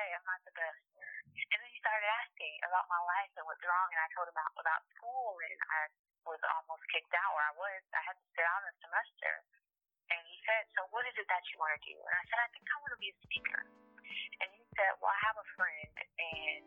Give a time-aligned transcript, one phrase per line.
[0.00, 0.80] okay, I'm not the best.
[0.96, 4.32] And then he started asking about my life and what's wrong, and I told him
[4.32, 5.80] about, about school, and I
[6.24, 7.80] was almost kicked out where I was.
[7.92, 9.32] I had to sit out a semester.
[10.08, 11.96] And he said, so what is it that you want to do?
[12.00, 13.60] And I said, I think I want to be a speaker.
[14.40, 16.64] And he said, well, I have a friend, and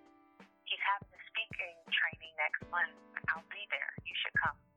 [0.69, 2.93] he's having a speaking training next month.
[3.33, 3.91] I'll be there.
[4.05, 4.72] You should come.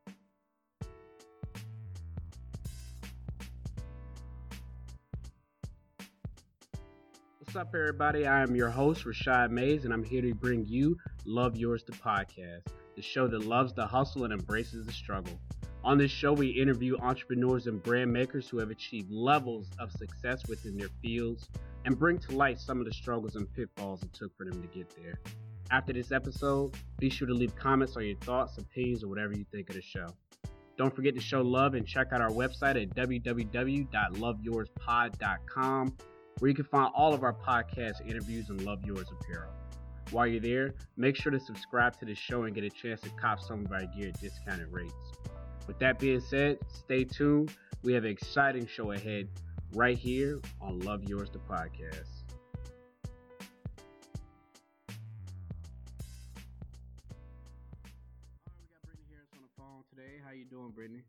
[7.46, 8.26] What's up, everybody?
[8.26, 11.92] I am your host, Rashad Mays, and I'm here to bring you Love Yours the
[11.92, 12.62] podcast,
[12.96, 15.38] the show that loves the hustle and embraces the struggle.
[15.84, 20.42] On this show, we interview entrepreneurs and brand makers who have achieved levels of success
[20.48, 21.48] within their fields
[21.84, 24.66] and bring to light some of the struggles and pitfalls it took for them to
[24.66, 25.20] get there.
[25.70, 29.44] After this episode, be sure to leave comments on your thoughts, opinions, or whatever you
[29.52, 30.08] think of the show.
[30.76, 35.96] Don't forget to show love and check out our website at www.loveyourspod.com
[36.38, 39.52] where you can find all of our podcast interviews and Love Yours apparel.
[40.10, 43.10] While you're there, make sure to subscribe to the show and get a chance to
[43.10, 44.92] cop some of our gear at discounted rates.
[45.66, 47.52] With that being said, stay tuned.
[47.82, 49.28] We have an exciting show ahead
[49.72, 52.22] right here on Love Yours the podcast.
[58.58, 60.20] We got Brittany Harris on the phone today.
[60.24, 61.02] How you doing, Brittany?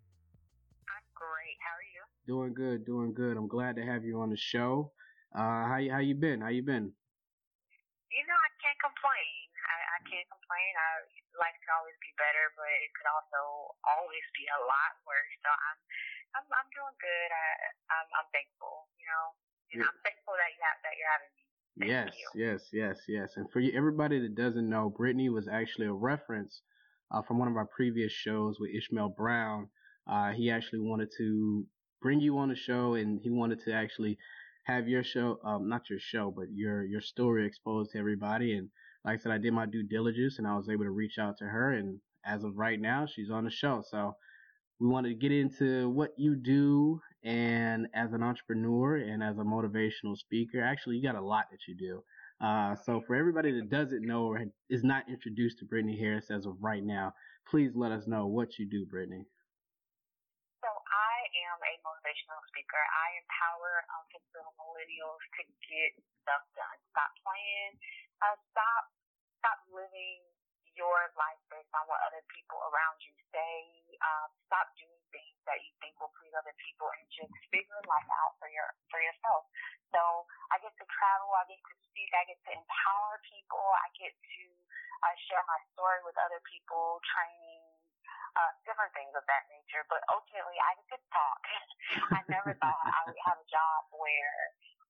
[0.87, 1.57] I'm great.
[1.61, 2.01] How are you?
[2.25, 3.37] Doing good, doing good.
[3.37, 4.91] I'm glad to have you on the show.
[5.37, 6.41] Uh, how you how you been?
[6.41, 6.89] How you been?
[8.09, 9.37] You know, I can't complain.
[9.69, 10.71] I, I can't complain.
[10.73, 10.89] I,
[11.37, 15.33] life could always be better, but it could also always be a lot worse.
[15.45, 15.77] So I'm
[16.41, 17.29] I'm I'm doing good.
[17.29, 17.45] I
[17.93, 18.89] I'm I'm thankful.
[18.97, 19.25] You know,
[19.77, 19.89] and Yeah.
[19.93, 21.43] I'm thankful that you have that you're having me.
[21.77, 22.27] Thank yes, you.
[22.33, 23.29] yes, yes, yes.
[23.37, 26.65] And for you, everybody that doesn't know, Brittany was actually a reference
[27.13, 29.69] uh, from one of our previous shows with Ishmael Brown.
[30.09, 31.67] Uh, he actually wanted to
[32.01, 34.17] bring you on the show, and he wanted to actually
[34.67, 38.57] have your show, um, not your show, but your your story exposed to everybody.
[38.57, 38.69] And
[39.05, 41.37] like I said, I did my due diligence, and I was able to reach out
[41.37, 41.71] to her.
[41.73, 43.81] And as of right now, she's on the show.
[43.89, 44.13] So
[44.79, 49.43] we wanted to get into what you do and as an entrepreneur and as a
[49.43, 50.61] motivational speaker.
[50.61, 52.03] Actually, you got a lot that you do.
[52.45, 56.45] Uh, so for everybody that doesn't know or is not introduced to Brittany Harris as
[56.45, 57.13] of right now,
[57.49, 59.25] please let us know what you do, Brittany.
[62.17, 62.81] Motivational speaker.
[62.81, 65.93] I empower unfulfilled millennials to get
[66.25, 66.77] stuff done.
[66.89, 67.77] Stop playing.
[68.25, 68.89] Uh, stop
[69.37, 70.25] stop living
[70.73, 73.53] your life based on what other people around you say.
[74.01, 78.09] Um, stop doing things that you think will please other people and just figure life
[78.09, 79.45] out for your for yourself.
[79.93, 80.01] So
[80.49, 84.17] I get to travel, I get to speak, I get to empower people, I get
[84.17, 84.41] to
[85.05, 87.61] uh, share my story with other people, training,
[88.37, 89.81] uh, different things of that nature.
[89.89, 91.41] But ultimately, I get to talk.
[92.17, 94.37] I never thought I would have a job where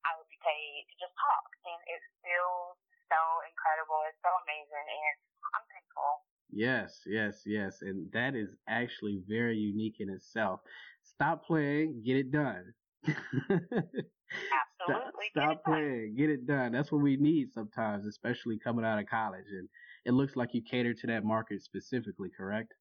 [0.03, 2.75] I would be paid to just talk, and it feels
[3.07, 4.03] so incredible.
[4.11, 5.15] It's so amazing, and
[5.55, 6.27] I'm thankful.
[6.51, 7.81] Yes, yes, yes.
[7.81, 10.61] And that is actually very unique in itself.
[11.03, 12.73] Stop playing, get it done.
[14.75, 15.27] Stop, Absolutely.
[15.31, 15.63] stop Get it done.
[15.65, 16.71] playing, get it done.
[16.71, 19.47] That's what we need sometimes, especially coming out of college.
[19.51, 19.69] And
[20.05, 22.73] it looks like you cater to that market specifically, correct?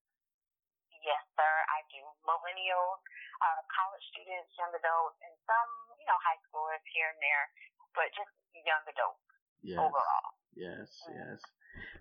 [1.05, 2.03] Yes, sir, I do.
[2.27, 3.01] Millennials,
[3.41, 7.47] uh, college students, young adults, and some, you know, high schoolers here and there,
[7.95, 8.31] but just
[8.67, 9.23] young adults
[9.63, 9.79] Yes.
[9.79, 10.29] overall.
[10.57, 11.41] Yes, yes.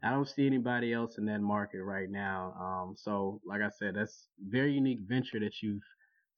[0.03, 2.53] I don't see anybody else in that market right now.
[2.59, 5.83] Um, so like I said, that's a very unique venture that you've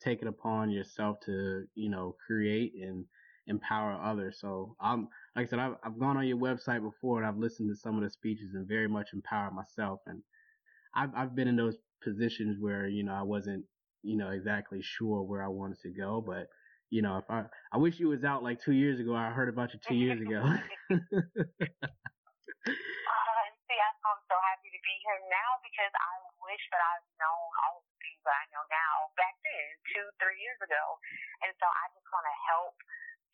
[0.02, 3.06] taken upon yourself to, you know, create and
[3.48, 4.40] empower others.
[4.40, 7.70] So I'm, like I said, I've, I've gone on your website before and I've listened
[7.70, 10.00] to some of the speeches and very much empowered myself.
[10.08, 10.22] And
[10.96, 13.66] I've, I've been in those positions where, you know, I wasn't,
[14.08, 16.48] you know, exactly sure where I wanted to go, but
[16.90, 17.44] you know, if I,
[17.76, 19.12] I wish you was out like two years ago.
[19.12, 20.40] I heard about you two years ago.
[22.68, 27.48] Uh, see, I'm so happy to be here now because I wish that I've known
[27.64, 30.84] all the things that I know now back then, two, three years ago.
[31.48, 32.76] And so I just want to help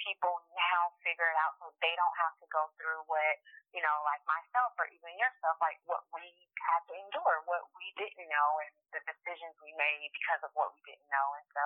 [0.03, 3.35] people now figure it out so they don't have to go through what,
[3.71, 6.27] you know, like myself or even yourself, like what we
[6.59, 10.75] had to endure, what we didn't know and the decisions we made because of what
[10.75, 11.27] we didn't know.
[11.39, 11.65] And so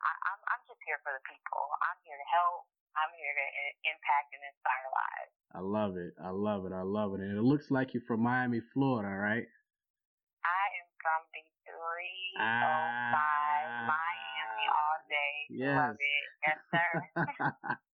[0.00, 1.64] I, I'm, I'm just here for the people.
[1.82, 2.70] I'm here to help.
[2.96, 3.46] I'm here to
[3.92, 5.34] impact and inspire lives.
[5.52, 6.16] I love it.
[6.16, 6.72] I love it.
[6.72, 7.20] I love it.
[7.20, 9.44] And it looks like you're from Miami, Florida, right?
[10.46, 13.12] I am from the 305 Ah.
[13.12, 14.25] Miami
[14.70, 15.32] all day.
[15.50, 15.76] Yes.
[15.76, 16.26] Love it.
[16.46, 17.52] Yes, sir.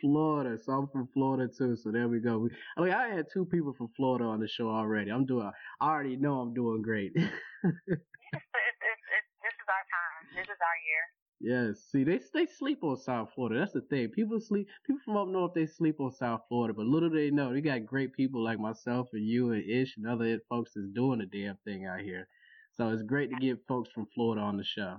[0.00, 0.58] Florida.
[0.62, 1.76] So I'm from Florida too.
[1.76, 2.38] So there we go.
[2.38, 5.10] We, I mean, I had two people from Florida on the show already.
[5.10, 5.50] I'm doing.
[5.80, 7.12] I already know I'm doing great.
[7.14, 7.24] It's,
[8.34, 10.36] it's, it's, it's, this is our time.
[10.36, 11.04] This is our year.
[11.42, 11.84] Yes.
[11.90, 13.60] See, they they sleep on South Florida.
[13.60, 14.08] That's the thing.
[14.08, 14.68] People sleep.
[14.86, 17.84] People from up north they sleep on South Florida, but little they know, they got
[17.84, 21.56] great people like myself and you and Ish and other folks that's doing the damn
[21.64, 22.28] thing out here.
[22.72, 24.98] So it's great to get folks from Florida on the show.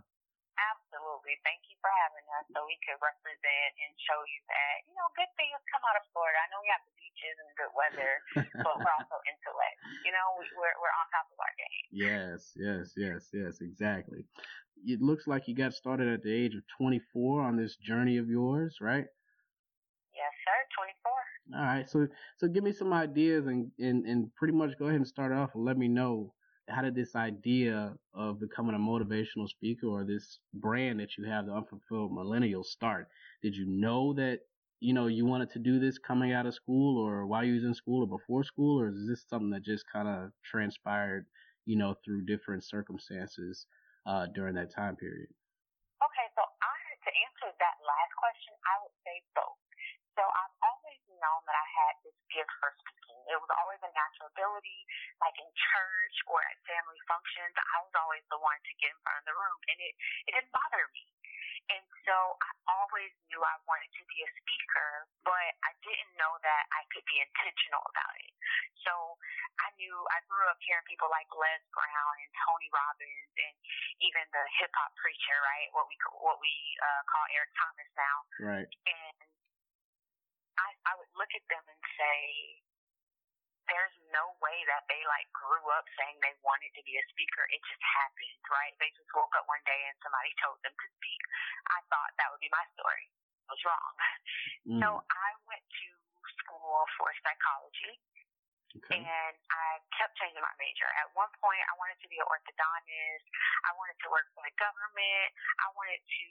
[1.24, 1.40] Absolutely.
[1.48, 5.08] Thank you for having us so we could represent and show you that, you know,
[5.16, 6.36] good things come out of Florida.
[6.36, 8.12] I know we have the beaches and good weather,
[8.68, 9.80] but we're also intellect.
[10.04, 11.84] You know, we, we're, we're on top of our game.
[11.96, 14.28] Yes, yes, yes, yes, exactly
[14.84, 18.28] it looks like you got started at the age of 24 on this journey of
[18.28, 19.06] yours, right?
[20.12, 20.60] Yes, sir.
[20.76, 21.56] 24.
[21.56, 21.90] All right.
[21.90, 25.32] So, so give me some ideas and, and, and pretty much go ahead and start
[25.32, 26.34] off and let me know
[26.70, 31.46] how did this idea of becoming a motivational speaker or this brand that you have,
[31.46, 33.08] the Unfulfilled Millennial, start?
[33.42, 34.40] Did you know that
[34.80, 37.64] you know you wanted to do this coming out of school, or while you was
[37.64, 41.26] in school, or before school, or is this something that just kind of transpired,
[41.66, 43.66] you know, through different circumstances
[44.06, 45.30] uh, during that time period?
[46.04, 46.74] Okay, so I
[47.04, 49.60] to answer that last question, I would say both.
[50.16, 53.03] So I've always known that I had this gift for speaking.
[53.28, 54.80] It was always a natural ability,
[55.24, 57.54] like in church or at family functions.
[57.56, 59.94] I was always the one to get in front of the room, and it
[60.28, 61.06] it didn't bother me.
[61.72, 66.36] And so I always knew I wanted to be a speaker, but I didn't know
[66.44, 68.34] that I could be intentional about it.
[68.84, 68.92] So
[69.64, 73.56] I knew I grew up hearing people like Les Brown and Tony Robbins and
[74.04, 75.72] even the hip hop preacher, right?
[75.72, 76.52] What we what we
[76.84, 78.18] uh, call Eric Thomas now.
[78.44, 78.70] Right.
[78.84, 79.18] And
[80.60, 82.20] I I would look at them and say,
[83.72, 87.44] there's no way that they like grew up saying they wanted to be a speaker.
[87.50, 88.74] It just happened, right?
[88.80, 91.22] They just woke up one day and somebody told them to speak.
[91.72, 93.08] I thought that would be my story.
[93.48, 93.94] I was wrong.
[94.64, 94.80] Mm.
[94.80, 95.88] So I went to
[96.40, 98.00] school for psychology.
[98.74, 99.06] Okay.
[99.06, 100.90] And I kept changing my major.
[100.98, 103.26] At one point, I wanted to be an orthodontist.
[103.70, 105.30] I wanted to work for the government.
[105.62, 106.24] I wanted to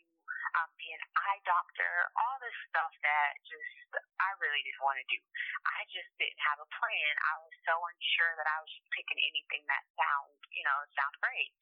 [0.59, 5.07] um, be an eye doctor, all this stuff that just I really didn't want to
[5.09, 5.21] do.
[5.67, 7.13] I just didn't have a plan.
[7.29, 11.17] I was so unsure that I was just picking anything that sounds, you know, sounds
[11.21, 11.53] great.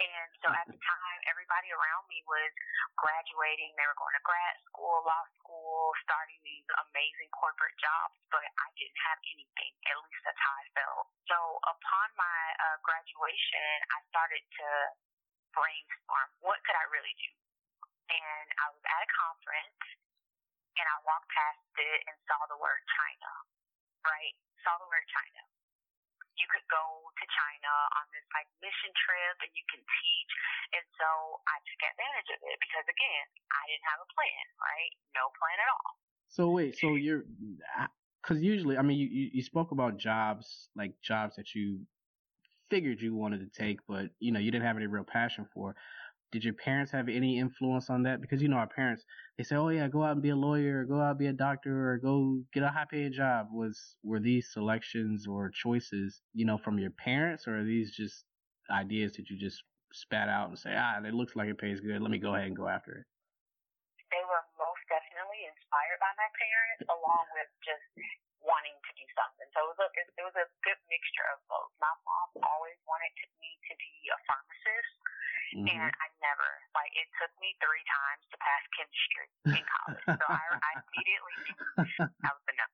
[0.00, 2.52] And so at the time, everybody around me was
[2.96, 3.76] graduating.
[3.76, 8.68] They were going to grad school, law school, starting these amazing corporate jobs, but I
[8.80, 9.72] didn't have anything.
[9.90, 11.06] At least that's how I felt.
[11.28, 11.38] So
[11.68, 14.68] upon my uh, graduation, I started to
[15.54, 17.30] brainstorm what could I really do
[18.10, 19.80] and I was at a conference
[20.76, 23.30] and I walked past it and saw the word China,
[24.04, 24.34] right?
[24.66, 25.42] Saw the word China.
[26.34, 26.82] You could go
[27.14, 27.72] to China
[28.02, 30.32] on this like mission trip and you can teach.
[30.74, 31.08] And so
[31.46, 34.92] I took advantage of it because again, I didn't have a plan, right?
[35.14, 35.90] No plan at all.
[36.34, 37.22] So wait, so you're,
[38.26, 41.86] cause usually, I mean, you, you spoke about jobs, like jobs that you
[42.66, 45.76] figured you wanted to take, but you know, you didn't have any real passion for
[46.34, 48.20] did your parents have any influence on that?
[48.20, 49.06] Because you know our parents,
[49.38, 51.30] they say, "Oh yeah, go out and be a lawyer, or go out and be
[51.30, 56.20] a doctor, or go get a high paying job." Was were these selections or choices,
[56.34, 58.26] you know, from your parents, or are these just
[58.68, 62.02] ideas that you just spat out and say, "Ah, it looks like it pays good.
[62.02, 63.06] Let me go ahead and go after it."
[64.10, 67.86] They were most definitely inspired by my parents, along with just
[68.42, 69.46] wanting to do something.
[69.54, 69.88] So it was a
[70.18, 71.70] it was a good mixture of both.
[71.78, 74.98] My mom always wanted me to be a pharmacist
[75.52, 75.68] Mm-hmm.
[75.68, 80.04] And I never, like, it took me three times to pass chemistry in college.
[80.20, 81.58] so I, I immediately knew
[82.24, 82.66] I was a no.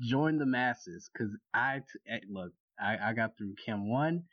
[0.00, 4.24] Join the masses, because I, t- eh, look, I, I got through Chem 1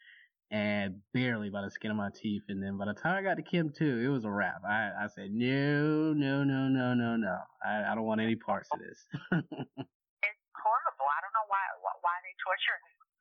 [0.51, 2.41] and barely by the skin of my teeth.
[2.49, 4.65] And then by the time I got to Chem 2, it was a wrap.
[4.65, 7.37] I, I said, no, no, no, no, no, no.
[7.61, 8.97] I, I don't want any parts of this.
[9.29, 11.05] it's horrible.
[11.05, 11.61] I don't know why,
[12.01, 12.79] why they torture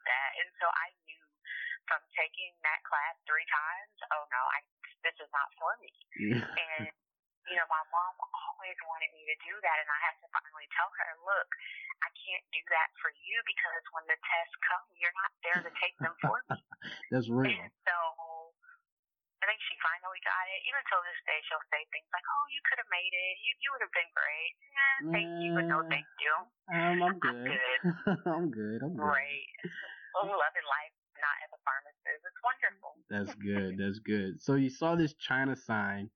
[0.09, 0.31] that.
[0.41, 0.87] And so I
[1.89, 4.59] from taking that class three times, oh no, I
[5.03, 5.91] this is not for me.
[6.79, 6.93] and
[7.49, 8.15] you know, my mom
[8.53, 11.49] always wanted me to do that, and I had to finally tell her, look,
[12.05, 15.73] I can't do that for you because when the tests come, you're not there to
[15.81, 16.61] take them for me.
[17.11, 17.49] That's real.
[17.49, 17.97] And so
[19.41, 20.61] I think she finally got it.
[20.69, 23.35] Even till this day, she'll say things like, "Oh, you could have made it.
[23.41, 24.53] You you would have been great.
[24.61, 26.35] Yeah, thank you, but no, thank you.
[26.69, 27.33] Um, I'm good.
[27.33, 27.81] I'm good.
[28.37, 28.79] I'm good.
[28.85, 29.09] I'm good.
[29.09, 29.49] Great.
[30.13, 32.23] Well, loving life not as a pharmacist.
[32.25, 32.93] It's wonderful.
[33.11, 33.79] That's good.
[33.79, 34.41] That's good.
[34.41, 36.11] So you saw this China sign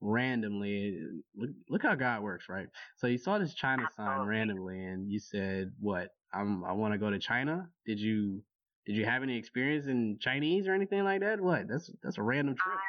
[0.00, 0.98] randomly.
[1.36, 2.68] Look, look how God works, right?
[2.96, 4.14] So you saw this China Absolutely.
[4.14, 6.14] sign randomly, and you said, "What?
[6.32, 6.64] I'm.
[6.64, 8.42] I want to go to China." Did you?
[8.86, 11.40] Did you have any experience in Chinese or anything like that?
[11.40, 11.68] What?
[11.68, 12.72] That's that's a random trip.
[12.72, 12.88] I,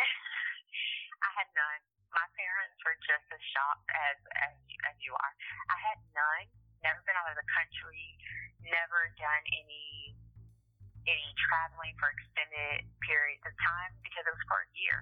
[1.26, 1.80] I had none.
[2.16, 4.16] My parents were just as shocked as
[4.48, 4.54] as
[4.88, 5.34] as you are.
[5.68, 6.48] I had none.
[6.80, 8.04] Never been out of the country.
[8.66, 10.16] Never done any
[11.06, 15.00] any traveling for extended periods of time because it was for a year.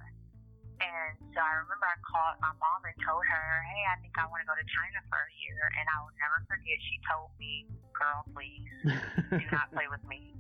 [0.81, 4.25] And so I remember I called my mom and told her, hey, I think I
[4.33, 5.61] want to go to China for a year.
[5.77, 8.65] And I will never forget, she told me, girl, please,
[9.45, 10.33] do not play with me.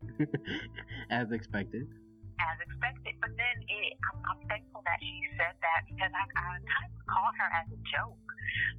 [1.12, 1.84] As expected.
[2.40, 3.20] As expected.
[3.20, 7.04] But then it, I'm, I'm thankful that she said that because I, I kind of
[7.04, 8.16] called her as a joke.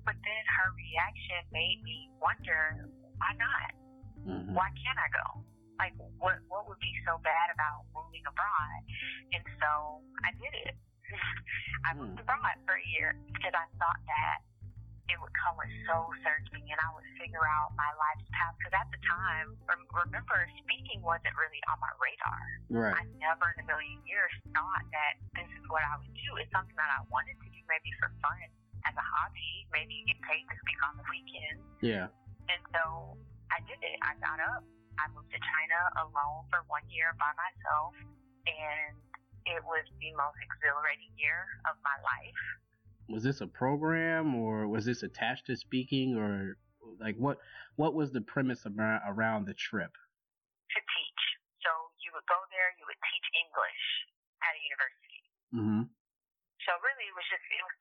[0.02, 2.90] But then her reaction made me wonder,
[3.22, 3.70] why not?
[4.26, 4.58] Mm-hmm.
[4.58, 5.46] Why can't I go?
[5.82, 8.82] Like what what would be so bad about moving abroad?
[9.34, 10.78] And so I did it.
[11.90, 12.30] I moved hmm.
[12.30, 14.46] abroad for a year because I thought that
[15.10, 18.56] it would come with soul searching and I would figure out my life's path.
[18.62, 19.58] Because at the time,
[19.92, 22.42] remember, speaking wasn't really on my radar.
[22.70, 22.96] Right.
[22.96, 26.30] I never in a million years thought that this is what I would do.
[26.40, 28.40] It's something that I wanted to do maybe for fun
[28.88, 31.66] as a hobby, maybe get paid to speak on the weekends.
[31.84, 32.08] Yeah.
[32.48, 33.18] And so
[33.52, 33.98] I did it.
[34.00, 34.64] I got up
[35.00, 37.96] I moved to China alone for one year by myself,
[38.48, 38.96] and
[39.48, 42.44] it was the most exhilarating year of my life.
[43.10, 46.58] Was this a program, or was this attached to speaking, or
[47.00, 47.38] like what?
[47.76, 49.92] What was the premise around, around the trip?
[49.92, 51.24] To teach.
[51.64, 51.72] So
[52.04, 53.84] you would go there, you would teach English
[54.44, 55.22] at a university.
[55.52, 55.84] Mm-hmm.
[56.68, 57.78] So really, it was just it was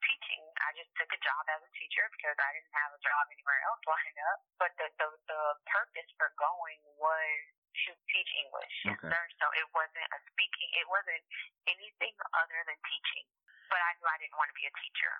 [0.99, 4.19] took a job as a teacher because I didn't have a job anywhere else lined
[4.31, 4.39] up.
[4.59, 7.39] But the the, the purpose for going was
[7.87, 8.75] to teach English.
[8.87, 9.09] Okay.
[9.11, 9.23] Sir.
[9.39, 10.69] So it wasn't a speaking.
[10.75, 11.23] It wasn't
[11.71, 13.27] anything other than teaching.
[13.71, 15.13] But I knew I didn't want to be a teacher.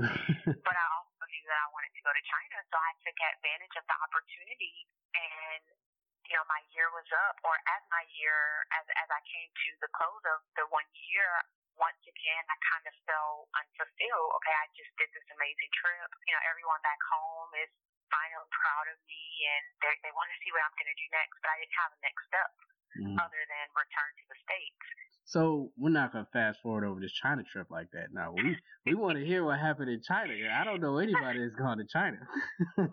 [0.64, 3.76] but I also knew that I wanted to go to China, so I took advantage
[3.76, 5.64] of the opportunity and
[6.30, 9.70] you know, my year was up, or as my year, as as I came to
[9.84, 11.28] the close of the one year,
[11.80, 14.30] once again, I kind of felt unfulfilled.
[14.40, 16.10] Okay, I just did this amazing trip.
[16.28, 17.72] You know, everyone back home is
[18.12, 21.08] finally proud of me, and they they want to see what I'm going to do
[21.12, 21.36] next.
[21.40, 22.50] But I didn't have a next step
[23.00, 23.16] mm.
[23.16, 24.86] other than return to the states.
[25.24, 28.12] So we're not gonna fast forward over this China trip like that.
[28.12, 30.34] Now we we want to hear what happened in China.
[30.52, 32.18] I don't know anybody that's gone to China.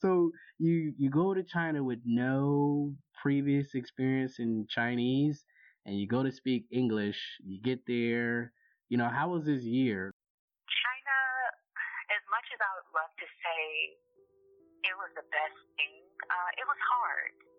[0.00, 2.92] so you you go to China with no
[3.22, 5.44] previous experience in Chinese,
[5.86, 7.18] and you go to speak English.
[7.44, 8.52] You get there.
[8.88, 10.10] You know how was this year?
[10.66, 11.18] China,
[12.10, 13.62] as much as I would love to say
[14.86, 15.94] it was the best thing,
[16.26, 17.49] uh, it was hard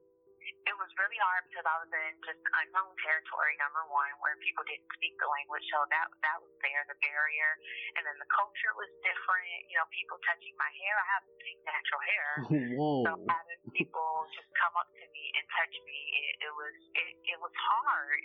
[0.69, 4.61] it was really hard because I was in just unknown territory, number one, where people
[4.69, 5.65] didn't speak the language.
[5.73, 7.51] So that that was there, the barrier.
[7.97, 9.65] And then the culture was different.
[9.73, 10.93] You know, people touching my hair.
[10.93, 12.27] I have pink natural hair.
[12.77, 13.01] Whoa.
[13.09, 17.11] So having people just come up to me and touch me, it, it was it,
[17.37, 18.21] it was hard.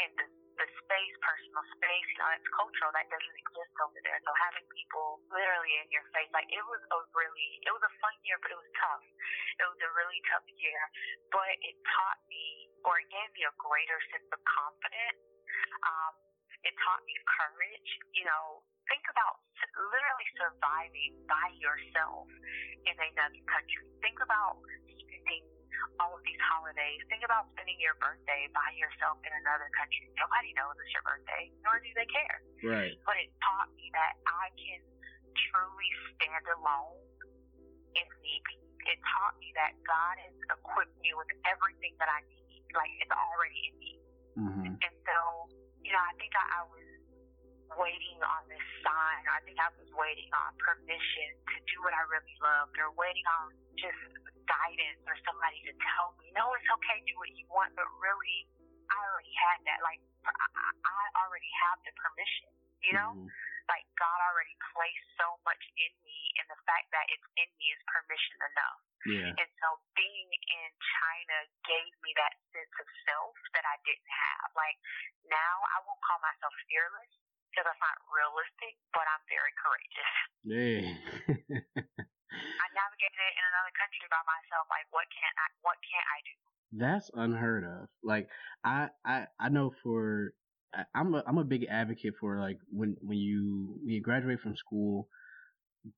[0.00, 0.26] And the
[0.60, 2.92] the space, personal space, you know, it's cultural.
[2.92, 4.20] That doesn't exist over there.
[4.22, 7.92] So having people literally in your face, like it was a really, it was a
[7.98, 9.04] fun year, but it was tough.
[9.58, 10.82] It was a really tough year,
[11.32, 15.22] but it taught me, or it gave me a greater sense of confidence.
[15.82, 16.14] Um,
[16.62, 17.90] it taught me courage.
[18.14, 19.42] You know, think about
[19.74, 22.28] literally surviving by yourself
[22.86, 23.88] in another country.
[24.04, 24.60] Think about
[26.02, 26.98] all of these holidays.
[27.06, 30.10] Think about spending your birthday by yourself in another country.
[30.18, 32.38] Nobody knows it's your birthday, nor do they care.
[32.66, 32.98] Right.
[33.06, 34.82] But it taught me that I can
[35.48, 36.98] truly stand alone
[37.94, 38.58] if need be.
[38.90, 42.66] It taught me that God has equipped me with everything that I need.
[42.74, 43.92] Like it's already in me.
[44.42, 44.74] Mm-hmm.
[44.74, 45.18] And so,
[45.86, 46.88] you know, I think I, I was
[47.78, 49.22] waiting on this sign.
[49.30, 53.24] I think I was waiting on permission to do what I really loved, or waiting
[53.38, 54.02] on just
[54.48, 57.72] guidance or somebody to tell me, no, it's okay, do what you want.
[57.78, 58.48] But really,
[58.90, 59.80] I already had that.
[59.82, 62.52] Like, I, already have the permission,
[62.84, 63.12] you know?
[63.16, 63.28] Mm-hmm.
[63.70, 67.66] Like, God already placed so much in me, and the fact that it's in me
[67.72, 68.80] is permission enough.
[69.06, 69.30] Yeah.
[69.34, 74.50] And so being in China gave me that sense of self that I didn't have.
[74.54, 74.78] Like,
[75.30, 77.12] now I won't call myself fearless
[77.52, 80.14] because that's not realistic, but I'm very courageous.
[80.42, 81.82] Yeah.
[82.72, 84.64] Navigated it in another country by myself.
[84.72, 85.46] Like, what can't I?
[85.60, 86.34] What can't I do?
[86.72, 87.88] That's unheard of.
[88.02, 88.28] Like,
[88.64, 90.32] I I I know for
[90.94, 94.56] I'm a I'm a big advocate for like when when you when you graduate from
[94.56, 95.08] school,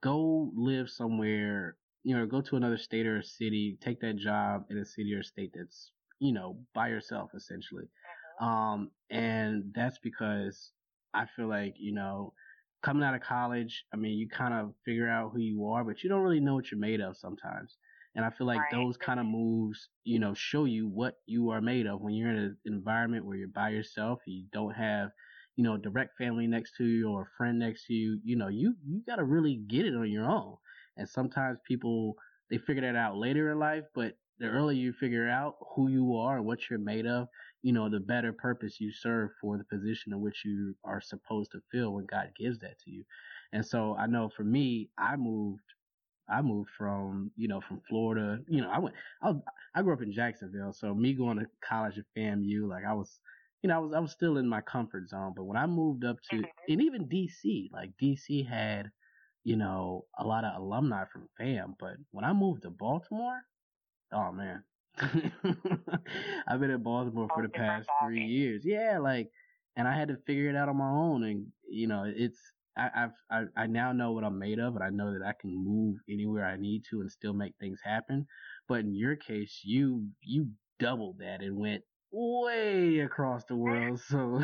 [0.03, 1.77] go live somewhere.
[2.03, 3.79] You know, go to another state or a city.
[3.81, 7.85] Take that job in a city or state that's you know by yourself essentially.
[7.85, 8.45] Mm-hmm.
[8.45, 10.73] Um, and that's because
[11.15, 12.33] I feel like you know
[12.85, 16.03] coming out of college, I mean, you kind of figure out who you are, but
[16.03, 17.79] you don't really know what you're made of sometimes.
[18.15, 18.71] And I feel like right.
[18.71, 22.31] those kind of moves, you know, show you what you are made of when you're
[22.31, 25.11] in an environment where you're by yourself, you don't have,
[25.57, 28.21] you know, direct family next to you or a friend next to you.
[28.23, 30.57] You know, you you got to really get it on your own.
[30.97, 32.15] And sometimes people
[32.51, 36.15] they figure that out later in life, but the earlier you figure out who you
[36.17, 37.29] are and what you're made of,
[37.65, 41.51] you know, the better purpose you serve for the position in which you are supposed
[41.51, 43.05] to fill when God gives that to you.
[43.55, 45.63] And so I know for me, I moved
[46.29, 48.39] I moved from, you know, from Florida.
[48.49, 49.43] You know, I went, I, was,
[49.75, 50.73] I grew up in Jacksonville.
[50.73, 53.19] So me going to college at FAMU, like I was,
[53.63, 55.35] you know, I was, I was still in my comfort zone.
[55.37, 56.73] But when I moved up to, mm-hmm.
[56.73, 58.91] and even DC, like DC had,
[59.43, 61.77] you know, a lot of alumni from FAM.
[61.79, 63.41] But when I moved to Baltimore,
[64.13, 64.65] oh man,
[66.49, 68.63] I've been in Baltimore for the past three years.
[68.65, 69.29] Yeah, like,
[69.77, 71.25] and I had to figure it out on my own.
[71.25, 72.39] And you know, it's
[72.77, 75.33] I, I've I, I now know what I'm made of, and I know that I
[75.41, 78.27] can move anywhere I need to and still make things happen.
[78.69, 80.49] But in your case, you you
[80.79, 81.83] doubled that and went
[82.13, 84.01] way across the world.
[84.01, 84.43] So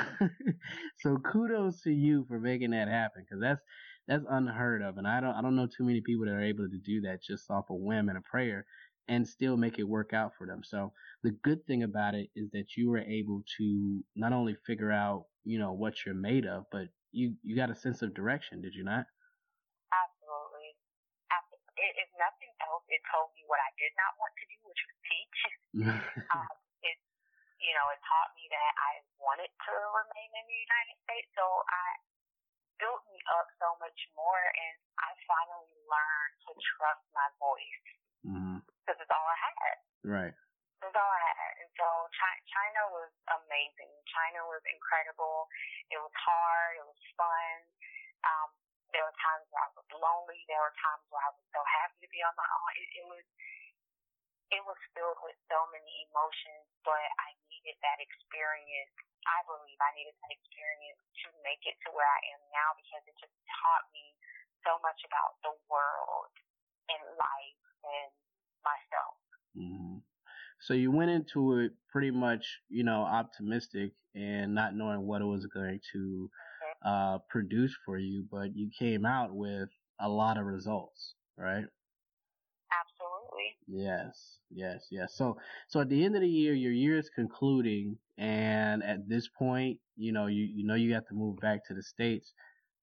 [0.98, 3.60] so kudos to you for making that happen because that's
[4.08, 6.68] that's unheard of, and I don't I don't know too many people that are able
[6.68, 8.66] to do that just off a whim and a prayer
[9.08, 10.62] and still make it work out for them.
[10.64, 10.92] So
[11.22, 15.26] the good thing about it is that you were able to not only figure out
[15.44, 18.74] you know what you're made of, but you you got a sense of direction, did
[18.74, 19.06] you not?
[19.90, 20.76] Absolutely.
[21.32, 21.90] Absolutely.
[21.96, 24.98] If nothing else, it told me what I did not want to do, which was
[25.08, 25.38] teach.
[26.36, 26.98] um, it
[27.58, 31.44] you know it taught me that I wanted to remain in the United States, so
[31.44, 31.86] I
[32.80, 37.84] built me up so much more, and I finally learned to trust my voice
[38.90, 39.76] because it's all I had.
[40.02, 40.34] Right.
[40.82, 41.54] That's all I had.
[41.62, 41.86] And so
[42.50, 43.94] China was amazing.
[44.10, 45.46] China was incredible.
[45.94, 46.82] It was hard.
[46.82, 47.54] It was fun.
[48.26, 48.50] Um,
[48.90, 50.42] there were times where I was lonely.
[50.50, 52.72] There were times where I was so happy to be on my own.
[52.82, 53.26] It, it was,
[54.58, 58.90] it was filled with so many emotions, but I needed that experience.
[59.22, 63.06] I believe I needed that experience to make it to where I am now because
[63.06, 64.18] it just taught me
[64.66, 66.34] so much about the world
[66.90, 68.10] and life and
[68.64, 69.14] myself.
[69.56, 69.96] Mm-hmm.
[70.60, 75.26] So you went into it pretty much, you know, optimistic and not knowing what it
[75.26, 76.30] was going to
[76.84, 79.68] uh, produce for you, but you came out with
[80.00, 81.64] a lot of results, right?
[82.72, 83.56] Absolutely.
[83.66, 85.14] Yes, yes, yes.
[85.14, 85.36] So,
[85.68, 89.78] so at the end of the year, your year is concluding, and at this point,
[89.96, 92.32] you know, you you know you have to move back to the states.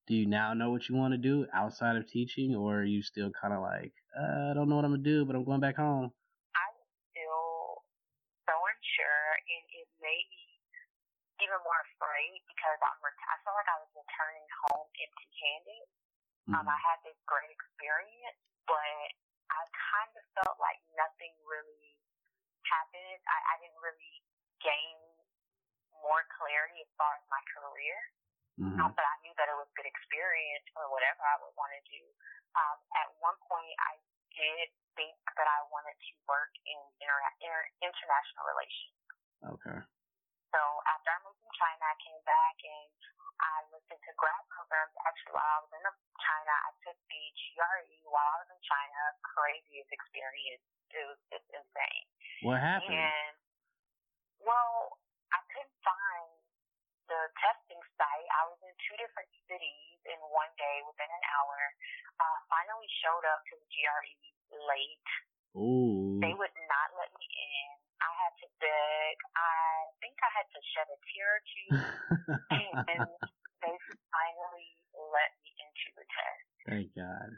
[0.07, 3.03] Do you now know what you want to do outside of teaching, or are you
[3.03, 5.59] still kind of like, uh, I don't know what I'm gonna do, but I'm going
[5.59, 6.15] back home?
[6.55, 6.77] I'm
[7.11, 7.83] still
[8.47, 10.47] so unsure, and it may be
[11.43, 15.83] even more afraid because I'm I felt like I was returning home empty handed.
[15.83, 16.55] Um, mm-hmm.
[16.55, 19.11] Um, I had this great experience, but
[19.51, 19.59] I
[19.91, 21.99] kind of felt like nothing really
[22.63, 23.21] happened.
[23.27, 24.23] I, I didn't really
[24.63, 24.97] gain
[25.99, 27.99] more clarity as far as my career.
[28.57, 28.81] Mm-hmm.
[28.81, 31.81] Um, but I knew that it was good experience for whatever I would want to
[31.93, 32.01] do.
[32.57, 34.01] Um, at one point, I
[34.33, 38.97] did think that I wanted to work in inter- inter- international relations.
[39.45, 39.79] Okay.
[40.49, 42.89] So after I moved from China, I came back and
[43.37, 44.95] I looked into grad programs.
[45.05, 45.85] Actually, while I was in
[46.17, 48.99] China, I took the GRE while I was in China.
[49.21, 50.65] Craziest experience.
[50.89, 52.05] It was just insane.
[52.41, 52.97] What happened?
[52.97, 53.35] And
[54.41, 54.97] well,
[55.29, 56.26] I couldn't find
[57.07, 58.29] the testing site.
[58.35, 61.59] I was in two different cities in one day within an hour.
[62.19, 64.15] Uh, finally showed up to the GRE
[64.67, 65.09] late.
[65.57, 66.19] Ooh.
[66.21, 67.69] They would not let me in.
[67.97, 69.15] I had to beg.
[69.33, 71.69] I think I had to shed a tear or two,
[72.61, 73.09] and
[73.65, 73.73] they
[74.13, 76.45] finally let me into the test.
[76.69, 77.29] Thank God.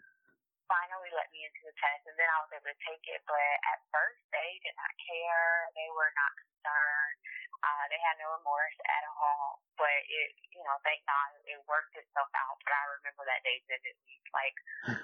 [0.69, 3.25] Finally let me into the test, and then I was able to take it.
[3.25, 3.41] But
[3.73, 5.73] at first, they did not care.
[5.73, 7.17] They were not concerned.
[7.65, 9.65] Uh, they had no remorse at all.
[9.81, 12.61] But it, you know, thank God it worked itself out.
[12.61, 14.57] But I remember that day vividly, like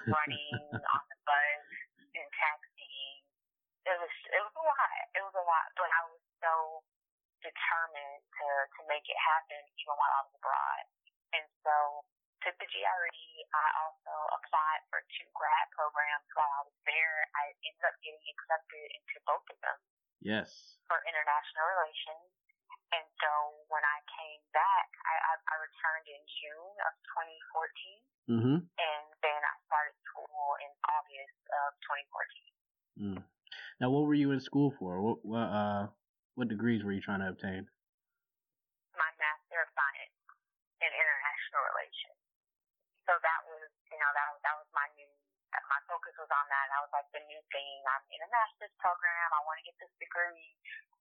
[0.06, 0.54] running
[0.94, 1.66] on the bus
[2.14, 3.26] and taxiing
[3.86, 4.98] it was it was a lot.
[5.14, 6.54] It was a lot, but I was so
[7.40, 10.84] determined to to make it happen even while I was abroad.
[11.38, 11.74] And so
[12.46, 13.26] took the GRE.
[13.50, 17.18] I also applied for two grad programs while I was there.
[17.34, 19.78] I ended up getting accepted into both of them.
[20.22, 20.78] Yes.
[20.86, 22.30] For international relations.
[22.94, 23.30] And so
[23.66, 26.92] when I came back, I, I, I returned in June of
[28.30, 28.38] 2014.
[28.38, 28.58] Mm-hmm.
[28.62, 33.18] And then I started school in August of 2014.
[33.18, 33.20] Mm.
[33.82, 35.02] Now, what were you in school for?
[35.02, 35.86] What what uh
[36.34, 37.68] what degrees were you trying to obtain?
[38.96, 40.16] My Master of Science
[40.80, 42.05] in International Relations.
[43.06, 45.10] So that was, you know, that was that was my new.
[45.70, 46.66] My focus was on that.
[46.68, 47.78] That was like the new thing.
[47.88, 49.28] I'm in a master's program.
[49.32, 50.52] I want to get this degree,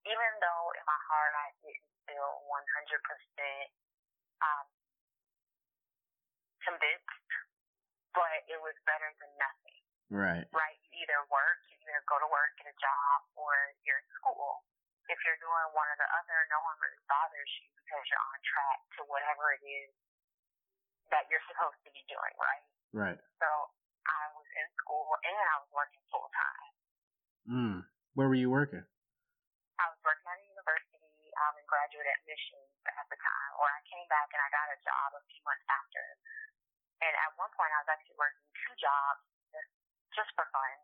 [0.08, 3.68] even though in my heart I didn't feel 100 percent
[4.46, 4.68] um,
[6.64, 7.30] convinced,
[8.14, 9.82] but it was better than nothing.
[10.14, 10.46] Right.
[10.54, 10.78] Right.
[10.94, 13.52] You either work, you either go to work, get a job, or
[13.84, 14.62] you're in school.
[15.10, 18.40] if you're doing one or the other, no one really bothers you because you're on
[18.46, 19.94] track to whatever it is
[21.14, 22.64] that you're supposed to be doing, right?
[22.96, 23.20] Right.
[23.42, 23.50] So
[24.08, 26.66] I was in school and I was working full time.
[27.46, 27.78] Mm.
[28.16, 28.82] Where were you working?
[29.76, 31.04] I was working at a university
[31.44, 34.80] um, in graduate admissions at the time, or I came back and I got a
[34.80, 36.04] job a few months after.
[37.04, 39.72] And at one point, I was actually working two jobs just,
[40.16, 40.76] just for fun,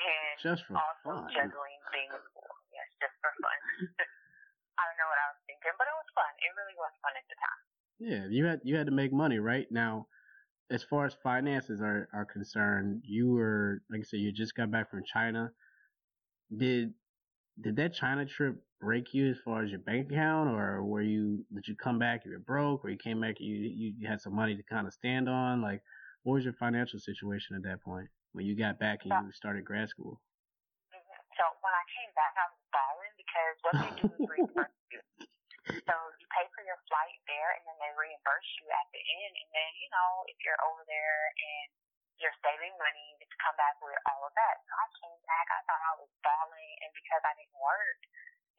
[0.00, 1.28] and just for also fun.
[1.36, 2.50] juggling being in school.
[2.72, 3.58] Yes, just for fun.
[4.80, 6.32] I don't know what I was thinking, but it was fun.
[6.40, 7.62] It really was fun at the time.
[7.98, 9.66] Yeah, you had you had to make money, right?
[9.70, 10.06] Now,
[10.70, 14.70] as far as finances are are concerned, you were like I said, you just got
[14.70, 15.52] back from China.
[16.54, 16.94] Did
[17.60, 21.44] did that China trip break you as far as your bank account, or were you
[21.54, 24.20] did you come back you were broke, or you came back you you, you had
[24.20, 25.62] some money to kind of stand on?
[25.62, 25.82] Like,
[26.22, 29.64] what was your financial situation at that point when you got back and you started
[29.64, 30.20] grad school?
[30.92, 31.00] Mhm.
[31.36, 35.00] So when I came back, I was balling because what they do is reimburse you.
[35.86, 35.94] So
[36.36, 39.34] pay for your flight there, and then they reimburse you at the end.
[39.40, 41.68] And then you know if you're over there and
[42.20, 44.56] you're saving money, you get to come back with all of that.
[44.68, 45.46] So I came back.
[45.52, 48.00] I thought I was balling, and because I didn't work,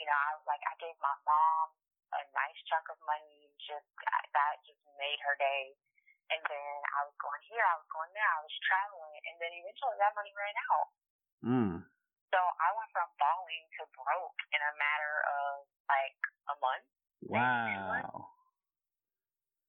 [0.01, 1.77] you know, I was like I gave my mom
[2.17, 3.53] a nice chunk of money.
[3.61, 3.85] Just
[4.33, 5.73] that just made her day.
[6.27, 9.51] And then I was going here, I was going there, I was traveling, and then
[9.63, 10.89] eventually that money ran out.
[11.39, 11.73] Mm.
[12.35, 16.19] So I went from balling to broke in a matter of like
[16.51, 16.83] a month.
[17.25, 18.29] Wow.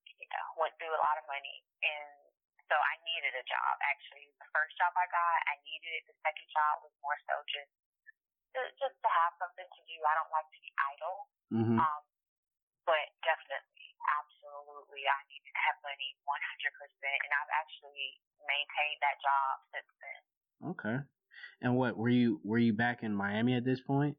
[0.05, 2.09] You know, went through a lot of money, and
[2.69, 3.75] so I needed a job.
[3.89, 6.05] Actually, the first job I got, I needed it.
[6.13, 7.73] The second job was more so just
[8.57, 9.97] to, just to have something to do.
[10.05, 11.19] I don't like to be idle.
[11.49, 11.79] Mm-hmm.
[11.81, 12.03] Um,
[12.85, 19.55] but definitely, absolutely, I needed to have money 100%, and I've actually maintained that job
[19.73, 20.21] since then.
[20.73, 20.99] Okay.
[21.61, 24.17] And what were you were you back in Miami at this point?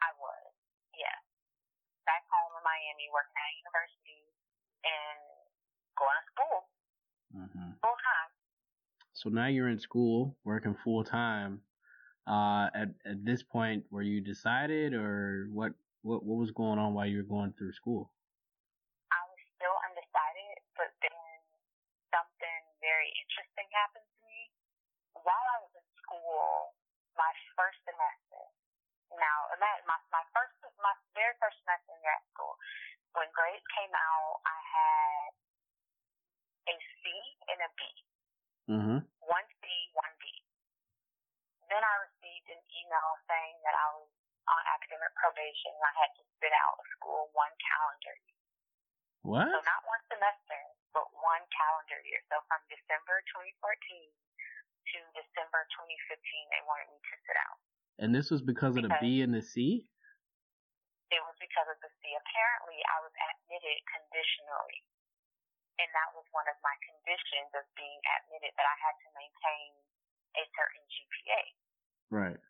[0.00, 0.52] I was,
[0.96, 1.16] yeah.
[2.04, 4.26] Back home in Miami, working at a university
[4.82, 5.22] and
[5.94, 6.66] going to school
[7.36, 7.70] Mm-hmm.
[7.82, 8.30] full time.
[9.12, 11.60] So now you're in school, working full time.
[12.26, 15.72] Uh, at at this point, were you decided, or what?
[16.02, 18.10] What what was going on while you were going through school?
[19.10, 21.18] I was still undecided, but then
[22.14, 24.50] something very interesting happened to me.
[25.14, 26.74] While I was in school,
[27.14, 28.25] my first semester,
[29.14, 32.58] now ima- my, my first, my very first semester in grad school,
[33.14, 35.30] when grades came out, I had
[36.68, 37.02] a C
[37.54, 37.82] and a B.
[38.66, 38.98] Mm-hmm.
[39.30, 39.64] One C,
[39.94, 40.26] one B.
[41.70, 44.10] Then I received an email saying that I was
[44.46, 48.38] on academic probation and I had to sit out of school one calendar year.
[49.26, 49.50] What?
[49.50, 50.60] So not one semester,
[50.94, 52.22] but one calendar year.
[52.30, 53.58] So from December 2014
[54.94, 57.58] to December 2015, they wanted me to sit out.
[57.96, 59.88] And this was because of the B and the C?
[61.08, 62.12] It was because of the C.
[62.12, 64.84] Apparently, I was admitted conditionally.
[65.80, 69.70] And that was one of my conditions of being admitted that I had to maintain
[70.36, 71.42] a certain GPA.
[72.12, 72.40] Right.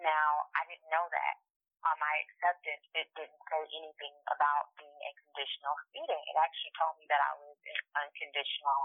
[0.00, 1.36] Now, I didn't know that.
[1.84, 6.18] On my acceptance, it didn't say anything about being a conditional student.
[6.18, 8.80] It actually told me that I was an unconditional,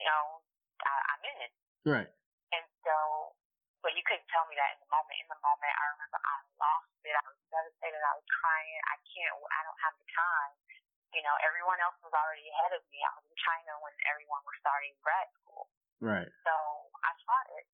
[0.00, 0.40] you know,
[0.86, 1.52] I, I'm in it.
[1.84, 2.10] Right.
[2.54, 2.96] And so,
[3.80, 5.16] but you couldn't tell me that in the moment.
[5.20, 7.16] In the moment, I remember I lost it.
[7.16, 8.00] I was devastated.
[8.00, 8.80] I was crying.
[8.92, 10.52] I can't, I don't have the time.
[11.10, 13.02] You know, everyone else was already ahead of me.
[13.02, 15.66] I was in China when everyone was starting grad school.
[15.98, 16.28] Right.
[16.46, 16.54] So
[17.02, 17.66] I fought it.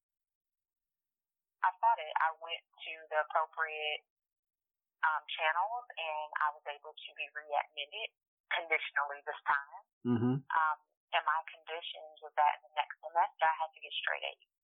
[1.67, 2.15] I fought it.
[2.23, 4.07] I went to the appropriate
[5.05, 8.11] um, channels and I was able to be readmitted
[8.55, 9.83] conditionally this time.
[10.07, 10.37] Mm-hmm.
[10.39, 10.79] Um,
[11.15, 14.56] and my conditions was that in the next semester I had to get straight A's.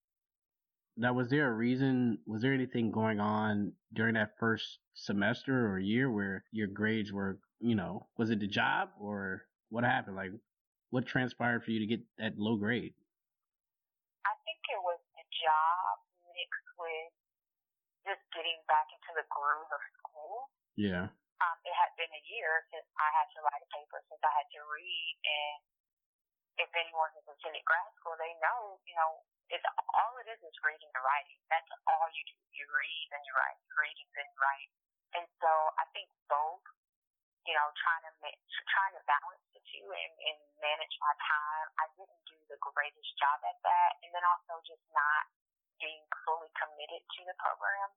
[0.97, 2.19] Now, was there a reason?
[2.27, 7.39] Was there anything going on during that first semester or year where your grades were,
[7.61, 10.17] you know, was it the job or what happened?
[10.17, 10.33] Like,
[10.91, 12.93] what transpired for you to get that low grade?
[14.29, 15.95] I think it was the job
[16.37, 17.13] mixed with
[18.05, 20.53] just getting back into the groove of school.
[20.77, 21.09] Yeah.
[21.43, 24.33] um, it had been a year since I had to write a paper, since I
[24.33, 25.59] had to read, and
[26.61, 29.65] if anyone has attended grad school, they know, you know, it's
[29.97, 31.41] all it is is reading and writing.
[31.53, 32.37] That's all you do.
[32.57, 34.71] You read and you write, you read and then you write.
[35.12, 36.65] And so I think both,
[37.45, 38.41] you know, trying to ma-
[38.73, 43.12] trying to balance the two and, and manage my time, I didn't do the greatest
[43.21, 45.25] job at that, and then also just not
[45.81, 47.91] being fully committed to the program.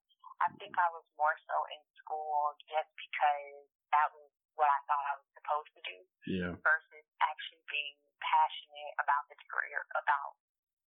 [0.43, 3.63] I think I was more so in school just because
[3.95, 4.27] that was
[4.59, 6.53] what I thought I was supposed to do Yeah.
[6.59, 10.33] versus actually being passionate about the degree about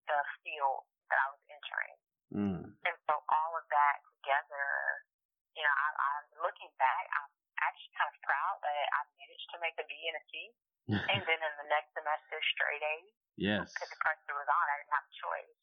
[0.07, 1.97] the field that I was entering.
[2.35, 2.63] Mm.
[2.73, 4.67] And so all of that together,
[5.55, 7.31] you know, I, I'm looking back, I'm
[7.63, 10.35] actually kind of proud that I managed to make a B and a C.
[11.15, 13.15] and then in the next semester, straight A's.
[13.41, 13.73] Yes.
[13.73, 15.55] Because the pressure was on, I didn't have a choice.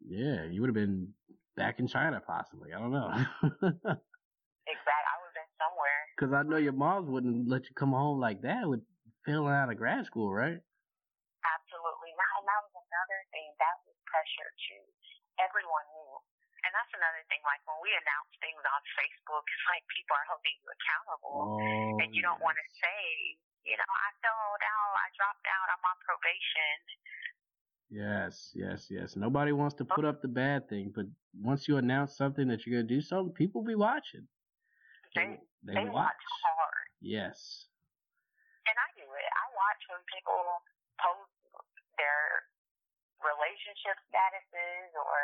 [0.00, 1.12] Yeah, you would have been
[1.54, 2.72] back in China possibly.
[2.72, 3.08] I don't know.
[4.72, 5.06] exactly.
[5.06, 6.00] I would have been somewhere.
[6.16, 8.80] Because I know your moms wouldn't let you come home like that with
[9.24, 10.56] failing out of grad school, right?
[11.44, 12.32] Absolutely not.
[12.40, 13.48] And that was another thing.
[13.60, 14.84] That was pressure too.
[15.38, 16.18] Everyone knew.
[16.60, 17.40] And that's another thing.
[17.46, 22.02] Like when we announce things on Facebook, it's like people are holding you accountable, oh,
[22.04, 22.44] and you don't yes.
[22.44, 23.00] want to say,
[23.64, 26.76] you know, I failed out, I dropped out, I'm on probation.
[27.90, 29.16] Yes, yes, yes.
[29.16, 32.76] Nobody wants to put up the bad thing, but once you announce something that you're
[32.76, 34.28] gonna do something, people be watching.
[35.16, 36.12] They they, they watch.
[36.12, 36.86] watch hard.
[37.00, 37.66] Yes.
[38.68, 39.28] And I do it.
[39.32, 40.44] I watch when people
[41.00, 41.34] post
[41.98, 42.46] their
[43.22, 45.18] relationship statuses or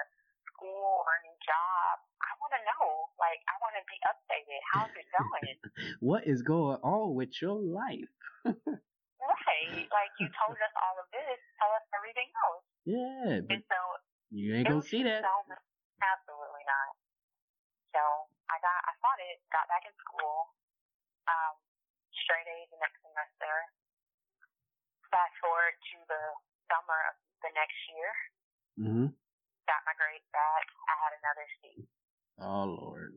[0.53, 1.95] school or new job.
[2.25, 3.13] I want to know.
[3.21, 4.61] Like, I want to be updated.
[4.73, 5.57] How's it going?
[6.01, 8.13] what is going on with your life?
[8.47, 9.87] right.
[9.93, 11.39] Like, you told us all of this.
[11.61, 12.65] Tell us everything else.
[12.87, 13.79] Yeah, And so
[14.31, 15.27] you ain't gonna see that.
[15.27, 15.35] So,
[16.01, 16.91] absolutely not.
[17.91, 18.03] So
[18.47, 19.43] I got, I fought it.
[19.51, 20.55] Got back in school.
[21.27, 21.59] Um,
[22.15, 23.55] straight A's the next semester.
[25.11, 26.23] Fast forward to the
[26.71, 28.11] summer of the next year.
[28.77, 29.09] Mm-hmm.
[29.67, 30.65] Got my grades back.
[30.87, 31.63] I had another C.
[32.43, 33.15] Oh Lord.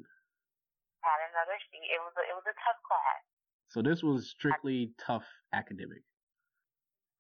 [1.05, 1.77] Had another C.
[1.77, 3.21] It was a, it was a tough class.
[3.69, 6.01] So this was strictly tough academic.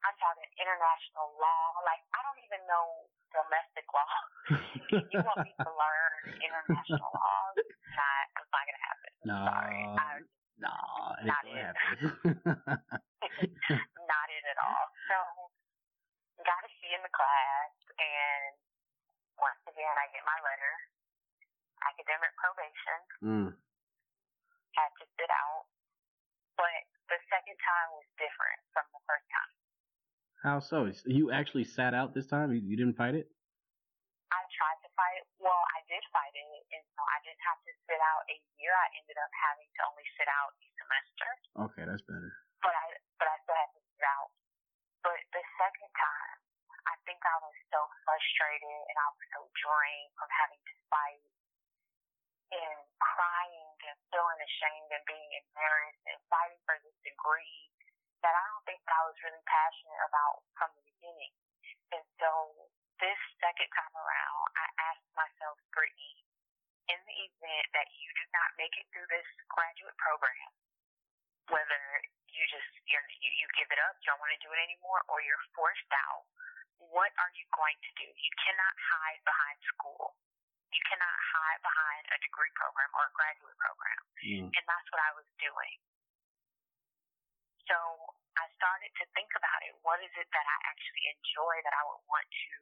[0.01, 1.63] I'm talking international law.
[1.85, 2.85] Like I don't even know
[3.29, 4.13] domestic law.
[5.13, 7.43] you want me to learn international law?
[7.53, 9.11] Not, it's not gonna happen.
[9.27, 9.81] No, Sorry.
[9.93, 10.09] I,
[10.59, 10.75] no,
[11.23, 11.75] Not it.
[14.09, 14.85] not it at all.
[15.07, 15.17] So
[16.45, 18.53] got a C in the class, and
[19.39, 20.73] once again I get my letter.
[21.79, 22.99] Academic probation.
[23.23, 23.49] mm.
[24.75, 25.63] Had to sit out,
[26.59, 29.51] but the second time was different from the first time.
[30.43, 30.87] How so?
[31.07, 32.51] You actually sat out this time?
[32.51, 33.27] You, you didn't fight it?
[34.31, 35.25] I tried to fight it.
[35.39, 38.71] Well, I did fight it, and so I didn't have to sit out a year.
[38.75, 41.29] I ended up having to only sit out a semester,
[41.63, 42.31] Okay, that's better.
[42.63, 42.85] but I
[43.23, 44.29] but I still had to sit out.
[44.99, 46.18] But the second time,
[47.19, 51.27] think I was so frustrated and I was so drained from having to fight
[52.55, 57.67] and crying and feeling ashamed and being embarrassed and fighting for this degree
[58.23, 61.35] that I don't think I was really passionate about from the beginning.
[61.91, 62.31] And so
[63.03, 66.23] this second time around, I asked myself, Brittany,
[66.87, 70.51] in the event that you do not make it through this graduate program,
[71.51, 71.83] whether
[72.31, 75.03] you just you're, you you give it up, you don't want to do it anymore,
[75.11, 76.25] or you're forced out,
[76.79, 78.07] what are you going to do?
[78.07, 80.15] You cannot hide behind school.
[80.71, 83.99] You cannot hide behind a degree program or a graduate program.
[84.23, 84.47] Mm.
[84.53, 85.77] And that's what I was doing.
[87.67, 87.77] So
[88.39, 89.75] I started to think about it.
[89.83, 92.53] What is it that I actually enjoy that I would want to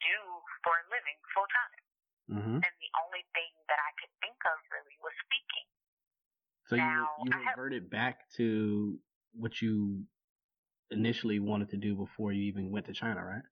[0.00, 0.18] do
[0.64, 1.82] for a living full time?
[2.30, 2.58] Mm-hmm.
[2.62, 5.66] And the only thing that I could think of really was speaking.
[6.70, 8.96] So you Now, you have- reverted back to
[9.34, 10.06] what you
[10.90, 13.46] initially wanted to do before you even went to China, right?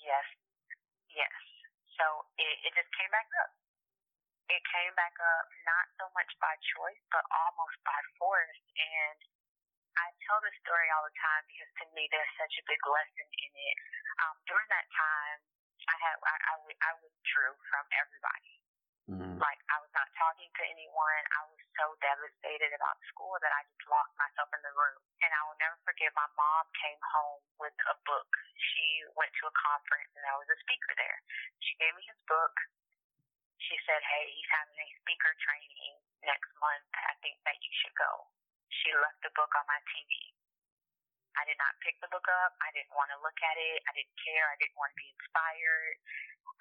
[0.00, 0.26] Yes.
[1.12, 1.34] Yes.
[1.96, 2.04] So
[2.36, 3.50] it, it just came back up.
[4.52, 8.60] It came back up not so much by choice, but almost by force.
[8.76, 9.18] And
[9.96, 13.26] I tell this story all the time because to me there's such a big lesson
[13.30, 13.78] in it.
[14.20, 15.38] Um, during that time,
[15.88, 18.52] I had I, I, I withdrew from everybody.
[19.04, 19.36] Mm-hmm.
[19.36, 21.22] Like I was not talking to anyone.
[21.36, 25.00] I was so devastated about school that I just locked myself in the room.
[25.20, 28.30] And I will never forget my mom came home with a book.
[28.56, 31.18] She went to a conference and there was a speaker there.
[31.60, 32.54] She gave me his book.
[33.60, 36.88] She said, Hey, he's having a speaker training next month.
[36.96, 38.32] I think that you should go.
[38.72, 40.32] She left the book on my TV.
[41.34, 42.54] I did not pick the book up.
[42.62, 43.82] I didn't want to look at it.
[43.84, 44.46] I didn't care.
[44.48, 45.96] I didn't want to be inspired.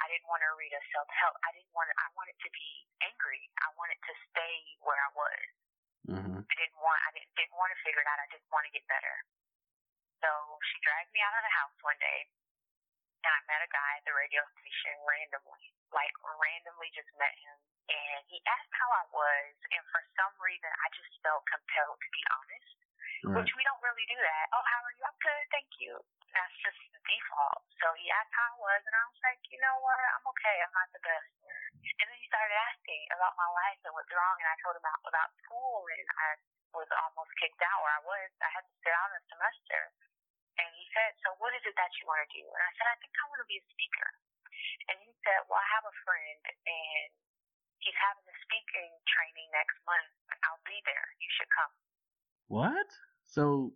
[0.02, 1.36] I didn't want to read a self help.
[1.46, 1.88] I didn't want.
[1.96, 2.70] I wanted to be
[3.06, 3.42] angry.
[3.64, 5.44] I wanted to stay where I was.
[6.10, 6.40] Mm-hmm.
[6.44, 7.00] I didn't want.
[7.08, 8.20] I didn't didn't want to figure it out.
[8.20, 9.16] I didn't want to get better.
[10.24, 10.30] So
[10.72, 12.20] she dragged me out of the house one day,
[13.28, 15.66] and I met a guy at the radio station randomly.
[15.92, 17.58] Like randomly, just met him,
[17.92, 22.10] and he asked how I was, and for some reason, I just felt compelled to
[22.10, 22.74] be honest
[23.24, 23.40] Right.
[23.40, 24.46] which we don't really do that.
[24.52, 25.04] Oh, how are you?
[25.08, 25.96] I'm good, thank you.
[26.34, 27.62] That's just the default.
[27.78, 30.02] So he asked how I was, and I was like, you know what?
[30.18, 30.58] I'm okay.
[30.66, 31.30] I'm not the best.
[31.84, 34.88] And then he started asking about my life and what's wrong, and I told him
[34.88, 36.30] about, school, and I
[36.74, 38.30] was almost kicked out where I was.
[38.42, 39.82] I had to sit out a semester.
[40.58, 42.46] And he said, so what is it that you want to do?
[42.46, 44.10] And I said, I think I want to be a speaker.
[44.90, 47.10] And he said, well, I have a friend, and
[47.78, 50.14] he's having a speaking training next month.
[50.50, 51.08] I'll be there.
[51.22, 51.74] You should come.
[52.50, 52.90] What?
[53.26, 53.74] So,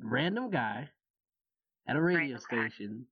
[0.00, 0.95] random guy
[1.88, 2.68] at a radio Random guy.
[2.68, 3.06] station,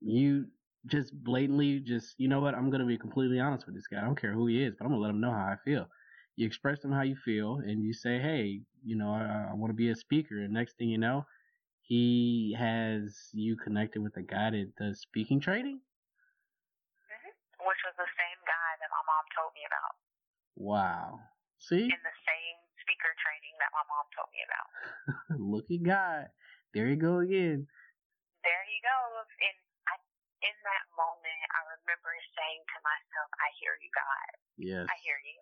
[0.00, 0.46] you
[0.86, 2.54] just blatantly just, you know what?
[2.54, 3.98] I'm going to be completely honest with this guy.
[3.98, 5.56] I don't care who he is, but I'm going to let him know how I
[5.64, 5.88] feel.
[6.36, 9.54] You express to him how you feel, and you say, hey, you know, I, I
[9.54, 10.38] want to be a speaker.
[10.40, 11.26] And next thing you know,
[11.82, 15.80] he has you connected with a guy that does speaking training.
[17.10, 19.94] hmm Which was the same guy that my mom told me about
[20.54, 21.20] Wow.
[21.58, 21.90] See?
[21.90, 24.68] in the same speaker training that my mom told me about.
[25.40, 26.28] Look at God.
[26.74, 27.66] There you go again.
[29.38, 29.78] There he goes.
[29.88, 29.94] And I,
[30.46, 34.30] in that moment, I remember saying to myself, I hear you, God.
[34.58, 34.86] Yes.
[34.86, 35.40] I hear you.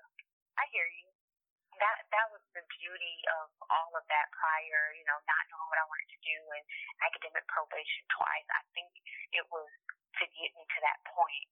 [0.57, 1.09] I hear you.
[1.77, 5.77] That that was the beauty of all of that prior, you know, not knowing what
[5.77, 6.65] I wanted to do and
[7.05, 8.49] academic probation twice.
[8.49, 8.89] I think
[9.37, 9.69] it was
[10.21, 11.49] to get me to that point.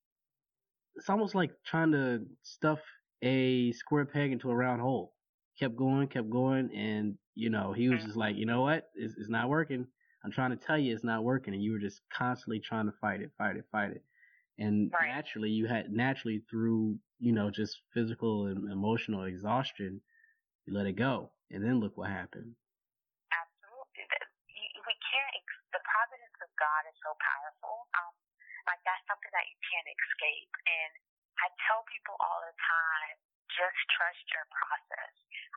[0.97, 2.81] It's almost like trying to stuff
[3.21, 5.13] a square peg into a round hole.
[5.61, 8.07] Kept going, kept going, and you know he was mm-hmm.
[8.09, 9.87] just like, you know what, it's, it's not working.
[10.25, 12.97] I'm trying to tell you it's not working, and you were just constantly trying to
[13.01, 14.03] fight it, fight it, fight it.
[14.59, 15.09] And Right.
[15.13, 20.01] naturally, you had naturally through you know just physical and emotional exhaustion,
[20.65, 22.57] you let it go, and then look what happened.
[23.33, 24.05] Absolutely.
[24.09, 24.33] The-
[24.85, 27.89] We can't, the providence of God is so powerful.
[27.97, 28.13] Um,
[28.69, 30.53] like that's something that you can't escape.
[30.69, 30.93] And
[31.41, 33.17] I tell people all the time,
[33.49, 35.15] just trust your process.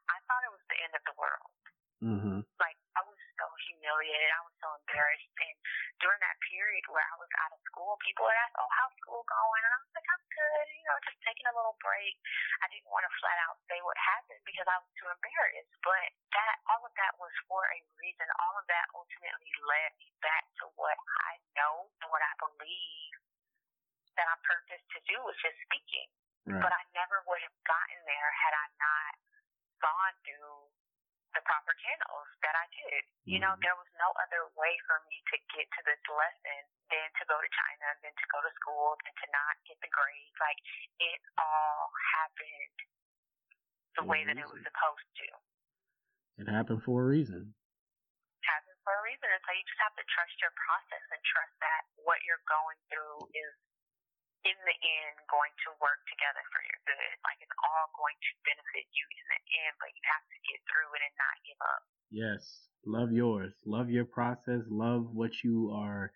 [0.10, 1.52] I thought it was the end of the world.
[1.98, 2.40] Mm-hmm.
[2.62, 3.46] like I was so
[3.88, 4.30] humiliated.
[4.36, 5.32] I was so embarrassed.
[5.40, 5.56] And
[6.04, 9.24] during that period where I was out of school, people would ask, "Oh, how's school
[9.24, 10.66] going?" And I was like, "I'm good.
[10.76, 12.20] You know, just taking a little break."
[12.60, 15.72] I didn't want to flat out say what happened because I was too embarrassed.
[15.88, 18.28] But that all of that was for a reason.
[18.44, 21.00] All of that ultimately led me back to what
[21.32, 23.16] I know and what I believe
[24.20, 26.12] that I'm purposed to do, which is speaking
[26.48, 26.64] Right.
[26.64, 29.14] but I never would have gotten there had I not
[29.84, 30.72] gone through
[31.36, 33.04] the proper channels that I did.
[33.28, 37.08] You know, there was no other way for me to get to this lesson than
[37.20, 40.38] to go to China, than to go to school, than to not get the grades.
[40.40, 40.60] Like
[41.04, 42.78] it all happened
[44.00, 45.28] the way that it was supposed to.
[46.40, 47.52] It happened for a reason.
[48.48, 49.28] happened for a reason.
[49.28, 52.80] And so you just have to trust your process and trust that what you're going
[52.88, 53.52] through is
[54.46, 57.14] in the end going to work together for your good.
[57.26, 60.60] Like it's all going to benefit you in the end, but you have to get
[60.70, 61.82] through it and not give up.
[62.12, 62.44] Yes.
[62.86, 63.54] Love yours.
[63.66, 64.64] Love your process.
[64.70, 66.12] Love what you are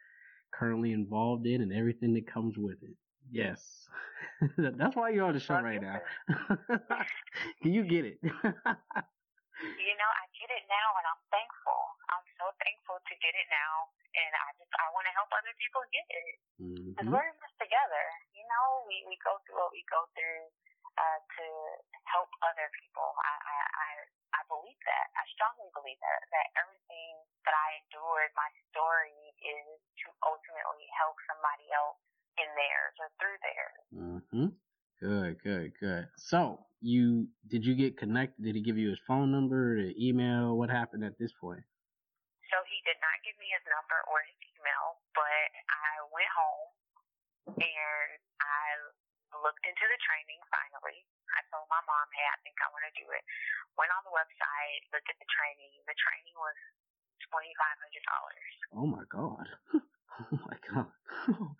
[0.54, 2.96] currently involved in and everything that comes with it.
[3.32, 3.88] Yes.
[4.58, 6.00] That's why you're on the show Love right now.
[7.64, 8.20] you get it.
[9.62, 11.81] You know, I get it now and I'm thankful.
[12.42, 15.86] So thankful to get it now and I just I want to help other people
[15.94, 16.36] get it.
[16.58, 17.14] Because Mhm.
[17.14, 18.06] we're in this together.
[18.34, 20.50] You know, we, we go through what we go through
[20.98, 21.46] uh, to
[22.10, 23.06] help other people.
[23.22, 23.90] I, I, I,
[24.36, 25.08] I believe that.
[25.16, 27.14] I strongly believe that, that everything
[27.46, 32.02] that I endured, my story is to ultimately help somebody else
[32.42, 33.82] in theirs or through theirs.
[33.94, 34.50] Mhm.
[35.00, 36.10] Good, good, good.
[36.18, 38.42] So, you did you get connected?
[38.44, 40.58] Did he give you his phone number, the email?
[40.58, 41.64] What happened at this point?
[42.52, 46.72] So he did not give me his number or his email, but I went home
[47.64, 48.66] and I
[49.40, 51.00] looked into the training finally.
[51.32, 53.24] I told my mom, hey, I think I want to do it.
[53.80, 55.72] Went on the website, looked at the training.
[55.88, 56.60] The training was
[57.32, 58.76] $2,500.
[58.76, 59.48] Oh my god.
[60.22, 60.92] Oh my god.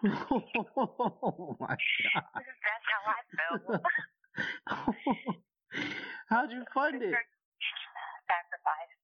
[0.06, 2.40] Oh my god.
[2.40, 3.82] That's how I felt.
[6.30, 7.12] How'd you fund it?
[8.30, 8.97] Sacrifice.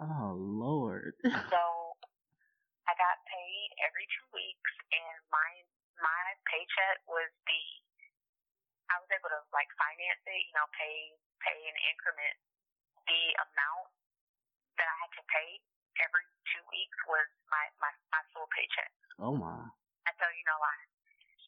[0.00, 1.16] Oh lord.
[1.24, 1.62] So
[2.86, 5.50] I got paid every two weeks, and my
[5.98, 7.62] my paycheck was the
[8.92, 12.36] I was able to like finance it, you know, pay pay in increment.
[13.06, 13.90] The amount
[14.78, 15.50] that I had to pay
[16.02, 18.92] every two weeks was my my, my full paycheck.
[19.18, 19.66] Oh my.
[20.06, 20.86] I tell you no lie.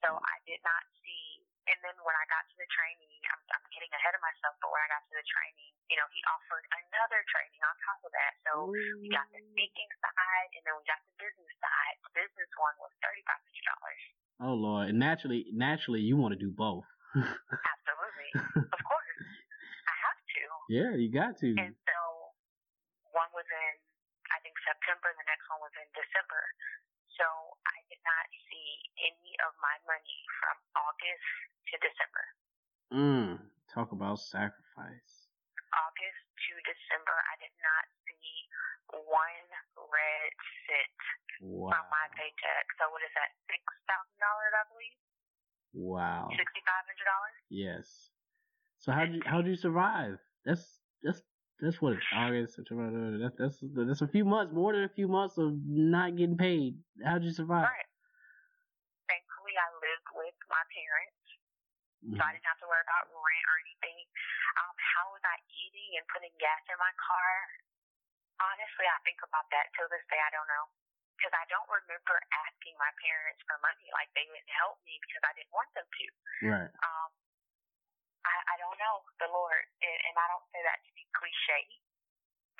[0.03, 0.23] So mm.
[0.23, 1.48] I did not see.
[1.69, 4.57] And then when I got to the training, I'm, I'm getting ahead of myself.
[4.65, 8.01] But when I got to the training, you know, he offered another training on top
[8.09, 8.33] of that.
[8.49, 11.97] So we got the speaking side, and then we got the business side.
[12.09, 14.03] The business one was thirty five hundred dollars.
[14.41, 14.85] Oh lord.
[14.89, 16.89] And naturally naturally you want to do both.
[17.17, 19.17] Absolutely, of course,
[19.89, 20.43] I have to.
[20.73, 21.49] yeah, you got to.
[21.57, 21.97] And so
[23.13, 23.73] one was in,
[24.31, 25.09] I think September.
[25.11, 26.41] And the next one was in December.
[27.19, 27.27] So
[27.67, 28.71] I did not see
[29.03, 31.29] any of my money from August
[31.71, 32.25] to December.
[32.95, 33.31] Mm,
[33.69, 35.29] talk about sacrifice.
[35.75, 38.33] August to December, I did not see
[38.95, 39.47] one
[39.77, 40.33] red
[40.65, 40.99] cent
[41.45, 41.71] Wow.
[41.71, 42.67] from my paycheck.
[42.81, 43.31] So what is that?
[43.47, 44.99] Six thousand dollars, I believe.
[45.75, 46.31] Wow.
[46.35, 47.37] Sixty five hundred dollars.
[47.51, 47.87] Yes.
[48.79, 50.19] So how do you how'd you survive?
[50.47, 50.65] That's
[51.03, 51.23] that's
[51.61, 53.19] that's what it's August, September.
[53.19, 56.79] That's that's that's a few months, more than a few months of not getting paid.
[57.03, 57.67] How'd you survive?
[57.67, 57.91] Right.
[59.11, 61.25] Thankfully, I lived with my parents,
[62.07, 62.15] mm-hmm.
[62.15, 64.07] so I didn't have to worry about rent or anything.
[64.63, 67.33] Um, how was I eating and putting gas in my car?
[68.39, 70.21] Honestly, I think about that till this day.
[70.23, 70.71] I don't know
[71.19, 72.15] because I don't remember
[72.47, 73.91] asking my parents for money.
[73.91, 76.07] Like they wouldn't help me because I didn't want them to.
[76.47, 76.71] Right.
[76.87, 77.11] Um,
[78.29, 81.65] I, I don't know the Lord, and, and I don't say that to be cliche,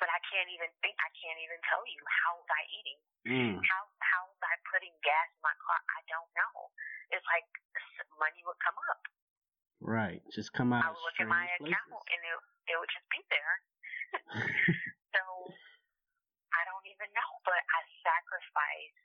[0.01, 0.97] but I can't even think.
[0.97, 2.99] I can't even tell you how was I eating.
[3.29, 3.55] Mm.
[3.61, 5.77] How how was I putting gas in my car?
[5.93, 6.73] I don't know.
[7.13, 7.45] It's like
[8.17, 9.01] money would come up.
[9.79, 10.83] Right, just come out.
[10.83, 11.71] I would look at my places.
[11.71, 12.37] account and it
[12.73, 13.55] it would just be there.
[15.13, 15.21] so
[16.51, 18.99] I don't even know, but I sacrificed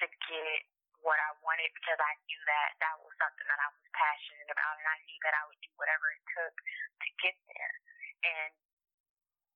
[0.00, 0.71] to get
[1.02, 4.74] what I wanted because I knew that that was something that I was passionate about,
[4.78, 7.74] and I knew that I would do whatever it took to get there.
[8.22, 8.52] And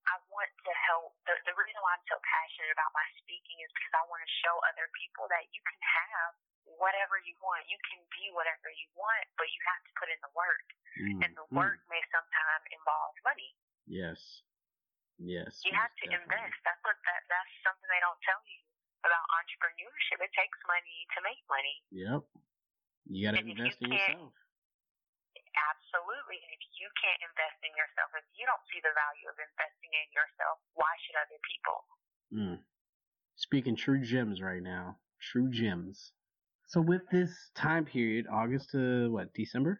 [0.07, 1.15] I want to help.
[1.27, 4.31] The, the reason why I'm so passionate about my speaking is because I want to
[4.39, 6.31] show other people that you can have
[6.79, 7.67] whatever you want.
[7.67, 10.67] You can be whatever you want, but you have to put in the work.
[10.99, 11.19] Mm.
[11.27, 11.91] And the work mm.
[11.91, 13.51] may sometimes involve money.
[13.87, 14.19] Yes.
[15.19, 15.63] Yes.
[15.65, 16.23] You have to definitely.
[16.23, 16.59] invest.
[16.63, 18.56] That's what that, that's something they don't tell you
[19.07, 20.19] about entrepreneurship.
[20.19, 21.75] It takes money to make money.
[21.95, 22.21] Yep.
[23.07, 24.35] You got to invest you in yourself.
[25.57, 26.37] Absolutely.
[26.43, 29.91] And if you can't invest in yourself, if you don't see the value of investing
[29.95, 31.77] in yourself, why should other people?
[32.29, 32.57] Mm.
[33.39, 34.99] Speaking true gems right now.
[35.17, 36.13] True gems.
[36.67, 39.79] So with this time period, August to what, December?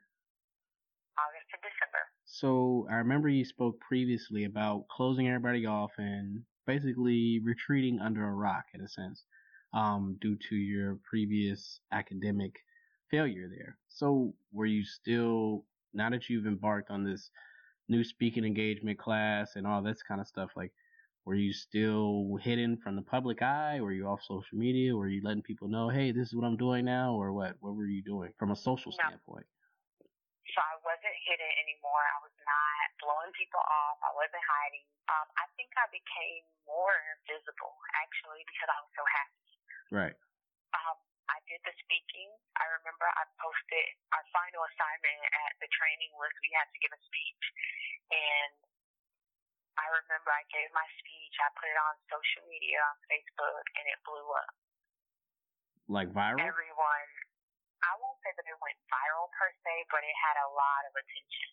[1.20, 2.02] August to December.
[2.26, 8.34] So I remember you spoke previously about closing everybody off and basically retreating under a
[8.34, 9.24] rock in a sense,
[9.74, 12.54] um, due to your previous academic
[13.10, 13.78] failure there.
[13.88, 17.32] So were you still now that you've embarked on this
[17.90, 20.72] new speaking engagement class and all this kind of stuff, like
[21.26, 23.82] were you still hidden from the public eye?
[23.82, 24.96] Were you off social media?
[24.96, 27.56] Were you letting people know, hey, this is what I'm doing now, or what?
[27.60, 29.04] What were you doing from a social no.
[29.04, 29.46] standpoint?
[30.56, 32.04] So I wasn't hidden anymore.
[32.16, 34.00] I was not blowing people off.
[34.02, 34.88] I wasn't hiding.
[35.12, 36.96] Um, I think I became more
[37.28, 39.48] visible actually because I was so happy.
[39.92, 40.16] Right.
[40.76, 40.98] Um,
[41.28, 42.32] I did the speaking.
[42.56, 46.92] I remember I posted our final assignment at the training was we had to give
[46.96, 47.46] a speech,
[48.12, 48.56] and
[49.78, 53.86] I remember I gave my speech, I put it on social media, on Facebook, and
[53.86, 54.54] it blew up.
[55.88, 56.42] Like viral?
[56.42, 57.08] Everyone,
[57.88, 60.94] I won't say that it went viral per se, but it had a lot of
[60.96, 61.52] attention.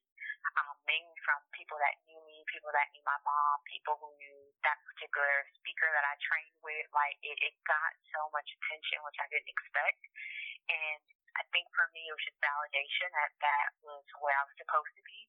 [0.54, 4.38] Um, mainly from people that knew me, people that knew my mom, people who knew
[4.66, 6.86] that particular speaker that I trained with.
[6.92, 10.02] Like it, it got so much attention, which I didn't expect.
[10.68, 11.02] And
[11.40, 14.94] I think for me, it was just validation that that was where I was supposed
[14.94, 15.24] to be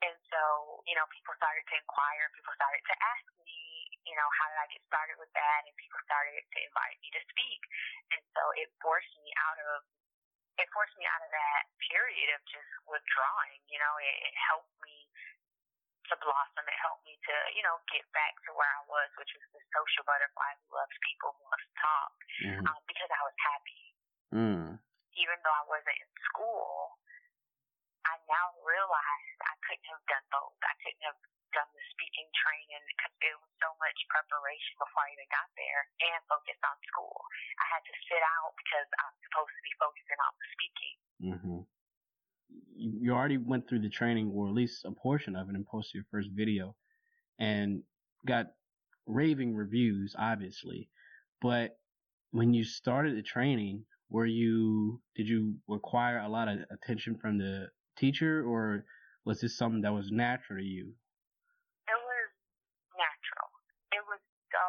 [0.00, 3.60] and so, you know, people started to inquire, people started to ask me,
[4.08, 5.60] you know, how did I get started with that?
[5.68, 7.60] And people started to invite me to speak.
[8.16, 9.84] And so it forced me out of,
[10.60, 14.76] it forced me out of that period of just withdrawing, you know, it, it helped
[14.84, 15.08] me
[16.12, 16.64] to blossom.
[16.66, 19.62] It helped me to, you know, get back to where I was, which was the
[19.72, 22.12] social butterfly who loves people, who loves to talk,
[22.44, 22.66] mm-hmm.
[22.66, 23.82] um, because I was happy.
[24.30, 24.66] Mm.
[25.16, 27.00] Even though I wasn't in school,
[28.04, 30.58] I now realize I couldn't have done both.
[30.62, 31.20] I couldn't have
[31.54, 35.82] done the speaking training because it was so much preparation before I even got there
[36.10, 37.16] and focused on school.
[37.60, 40.96] I had to sit out because I'm supposed to be focusing on the speaking.
[41.20, 41.60] Mm-hmm.
[42.74, 46.02] You already went through the training, or at least a portion of it, and posted
[46.02, 46.74] your first video,
[47.38, 47.82] and
[48.26, 48.54] got
[49.06, 50.90] raving reviews, obviously.
[51.40, 51.78] But
[52.30, 57.38] when you started the training, were you did you require a lot of attention from
[57.38, 58.84] the teacher, or
[59.24, 60.90] was this something that was natural to you?
[61.86, 62.28] It was
[62.98, 63.50] natural.
[63.94, 64.66] It was so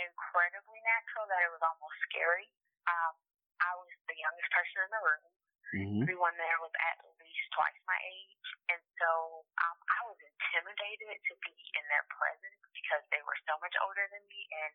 [0.00, 2.48] incredibly natural that it was almost scary.
[2.88, 3.14] Um,
[3.60, 4.18] I was the
[4.48, 5.24] youngest person in the room.
[5.68, 6.00] Mm-hmm.
[6.08, 11.34] Everyone there was at least twice my age, and so um, I was intimidated to
[11.44, 14.72] be in their presence because they were so much older than me, and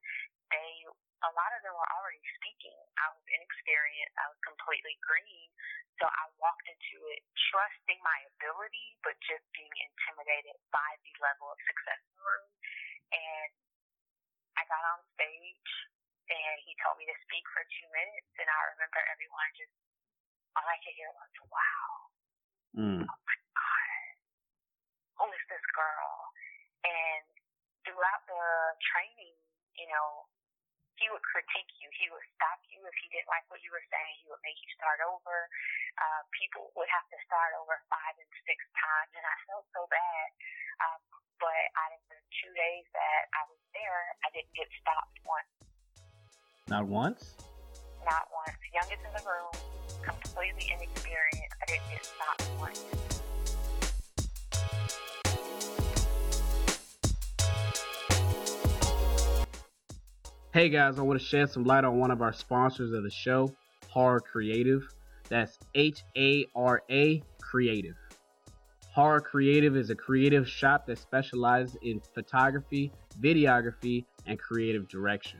[0.53, 0.85] they
[1.25, 2.77] a lot of them were already speaking.
[3.01, 4.13] I was inexperienced.
[4.21, 5.49] I was completely green,
[5.97, 11.49] so I walked into it trusting my ability, but just being intimidated by the level
[11.49, 12.49] of success in the room.
[13.17, 13.49] And
[14.61, 15.73] I got on stage
[16.29, 19.73] and he told me to speak for two minutes and I remember everyone just
[20.55, 21.89] all I could hear was wow.
[22.77, 23.01] Mm.
[23.05, 24.03] Oh my God.
[25.21, 26.13] Who is this girl?
[26.85, 27.25] And
[27.85, 28.43] throughout the
[28.93, 29.35] training,
[29.77, 30.29] you know,
[31.01, 31.89] he would critique you.
[31.97, 34.13] He would stop you if he didn't like what you were saying.
[34.21, 35.49] He would make you start over.
[36.01, 39.85] uh, people would have to start over five and six times, and I felt so
[39.89, 40.27] bad.
[40.81, 41.01] Um,
[41.41, 45.53] but out of the two days that I was there, I didn't get stopped once.
[46.69, 47.35] Not once?
[48.05, 48.57] Not once.
[48.73, 49.51] Youngest in the room,
[50.01, 51.55] completely inexperienced.
[51.61, 52.85] I didn't get stopped once.
[60.53, 63.11] Hey guys, I want to shed some light on one of our sponsors of the
[63.11, 63.53] show,
[63.93, 64.87] Hara Creative.
[65.27, 67.95] That's H A R A Creative.
[68.95, 75.39] Hara Creative is a creative shop that specializes in photography, videography, and creative direction.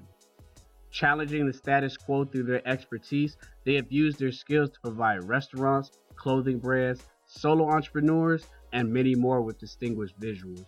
[0.93, 3.35] Challenging the status quo through their expertise,
[3.65, 9.41] they have used their skills to provide restaurants, clothing brands, solo entrepreneurs, and many more
[9.41, 10.67] with distinguished visuals.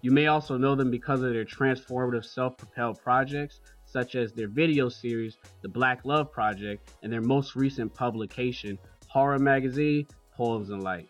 [0.00, 4.48] You may also know them because of their transformative self propelled projects, such as their
[4.48, 8.76] video series, The Black Love Project, and their most recent publication,
[9.06, 11.08] Hara Magazine Poems and Light.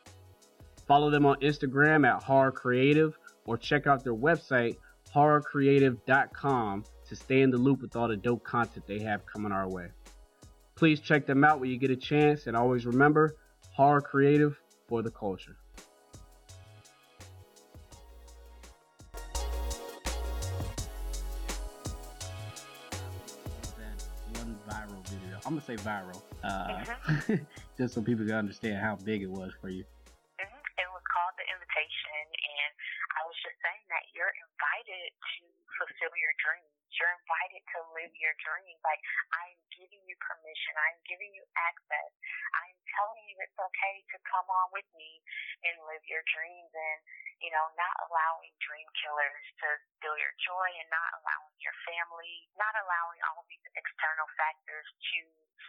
[0.87, 4.77] Follow them on Instagram at Hara Creative or check out their website,
[5.15, 9.69] haracreative.com, to stay in the loop with all the dope content they have coming our
[9.69, 9.89] way.
[10.75, 13.37] Please check them out when you get a chance, and always remember
[13.77, 14.57] Hara Creative
[14.87, 15.57] for the culture.
[24.35, 25.41] One viral video.
[25.47, 27.35] I'm gonna say viral, uh, mm-hmm.
[27.79, 29.83] just so people can understand how big it was for you.
[29.83, 30.45] Mm-hmm.
[30.79, 32.71] It was called the invitation, and
[33.19, 35.43] I was just saying that you're invited to
[35.75, 36.79] fulfill your dreams.
[36.99, 38.77] You're invited to live your dream.
[38.83, 39.03] Like
[39.35, 40.75] I'm giving you permission.
[40.75, 42.11] I'm giving you access.
[42.59, 45.23] I'm telling you it's okay to come on with me
[45.63, 46.99] and live your dreams and,
[47.39, 49.69] you know, not allowing dream killers to
[49.99, 55.21] steal your joy and not allowing your family, not allowing all these external factors to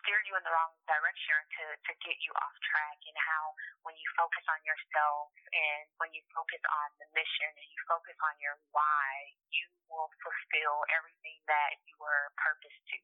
[0.02, 3.54] steer you in the wrong direction to, to get you off track and how
[3.86, 8.18] when you focus on yourself and when you focus on the mission and you focus
[8.26, 12.98] on your why, you will fulfill everything that you were purposed to.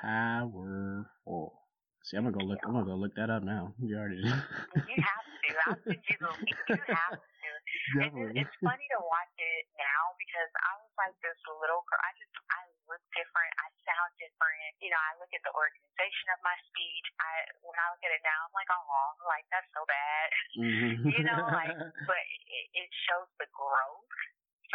[0.00, 1.62] Powerful.
[2.02, 2.58] See, I'm gonna go look.
[2.66, 3.74] I'm gonna go look that up now.
[3.78, 4.18] You already.
[4.18, 5.48] you have to.
[5.70, 6.58] I'll send you the link.
[6.66, 7.50] You have to.
[7.94, 8.42] Definitely.
[8.42, 12.02] It's, it's funny to watch it now because I was like this little girl.
[12.02, 13.52] I just I look different.
[13.62, 14.72] I sound different.
[14.82, 17.06] You know, I look at the organization of my speech.
[17.22, 17.32] I
[17.62, 20.26] when I look at it now, I'm like, oh, like that's so bad.
[20.58, 21.06] Mm-hmm.
[21.14, 21.70] you know, like,
[22.10, 24.10] but it, it shows the growth.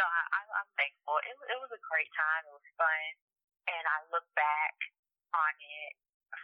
[0.00, 1.20] So I, I, I'm thankful.
[1.28, 2.42] It, it was a great time.
[2.48, 3.08] It was fun,
[3.68, 4.74] and I look back
[5.34, 5.92] on it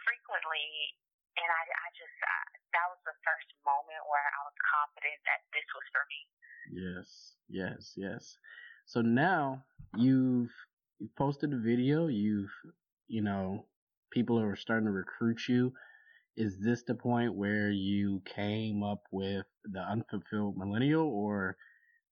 [0.05, 0.95] frequently
[1.35, 2.39] and I, I just I,
[2.75, 6.21] that was the first moment where I was confident that this was for me.
[6.71, 7.07] Yes,
[7.47, 8.23] yes, yes.
[8.85, 9.63] So now
[9.97, 10.53] you've
[10.99, 12.07] you posted a video.
[12.07, 12.53] You've
[13.07, 13.67] you know
[14.11, 15.73] people are starting to recruit you.
[16.37, 21.57] Is this the point where you came up with the unfulfilled millennial, or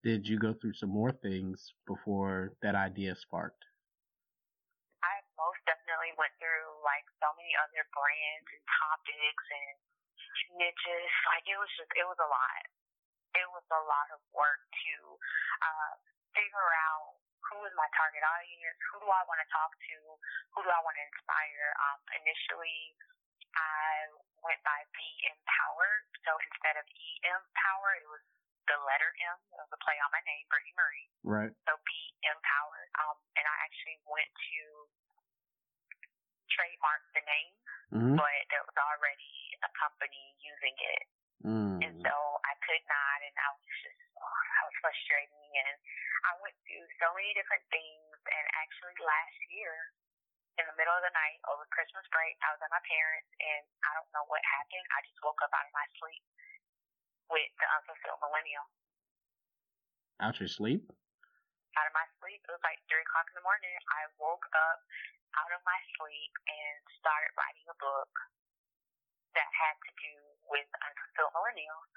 [0.04, 3.64] did you go through some more things before that idea sparked?
[7.24, 9.80] So many other brands and topics and
[10.60, 11.12] niches.
[11.32, 12.64] Like it was just, it was a lot.
[13.40, 14.96] It was a lot of work to
[15.64, 15.94] uh,
[16.36, 17.16] figure out
[17.48, 19.98] who is my target audience, who do I want to talk to,
[20.54, 21.68] who do I want to inspire.
[21.80, 22.94] Um, initially,
[23.56, 24.12] I
[24.44, 26.04] went by Be Empowered.
[26.28, 28.24] So instead of E Empower, it was
[28.68, 29.38] the letter M.
[29.40, 31.10] It was a play on my name, Brittany Marie.
[31.24, 31.54] Right.
[31.68, 32.90] So Be Empowered.
[33.00, 34.60] Um, and I actually went to
[36.54, 37.54] trademark the name,
[37.92, 38.16] mm-hmm.
[38.18, 39.36] but there was already
[39.66, 41.06] a company using it.
[41.44, 41.84] Mm.
[41.84, 42.16] And so
[42.48, 45.52] I could not, and I was just, oh, I was frustrating.
[45.60, 45.76] And
[46.24, 48.16] I went through so many different things.
[48.24, 49.92] And actually, last year,
[50.56, 53.64] in the middle of the night over Christmas break, I was at my parents, and
[53.84, 54.88] I don't know what happened.
[54.96, 56.24] I just woke up out of my sleep
[57.28, 58.64] with the unfulfilled millennial.
[60.24, 60.88] Out your sleep?
[61.76, 62.40] Out of my sleep.
[62.46, 63.74] It was like 3 o'clock in the morning.
[63.92, 64.80] I woke up
[65.38, 68.14] out of my sleep and started writing a book
[69.34, 70.14] that had to do
[70.50, 71.90] with unfulfilled millennials.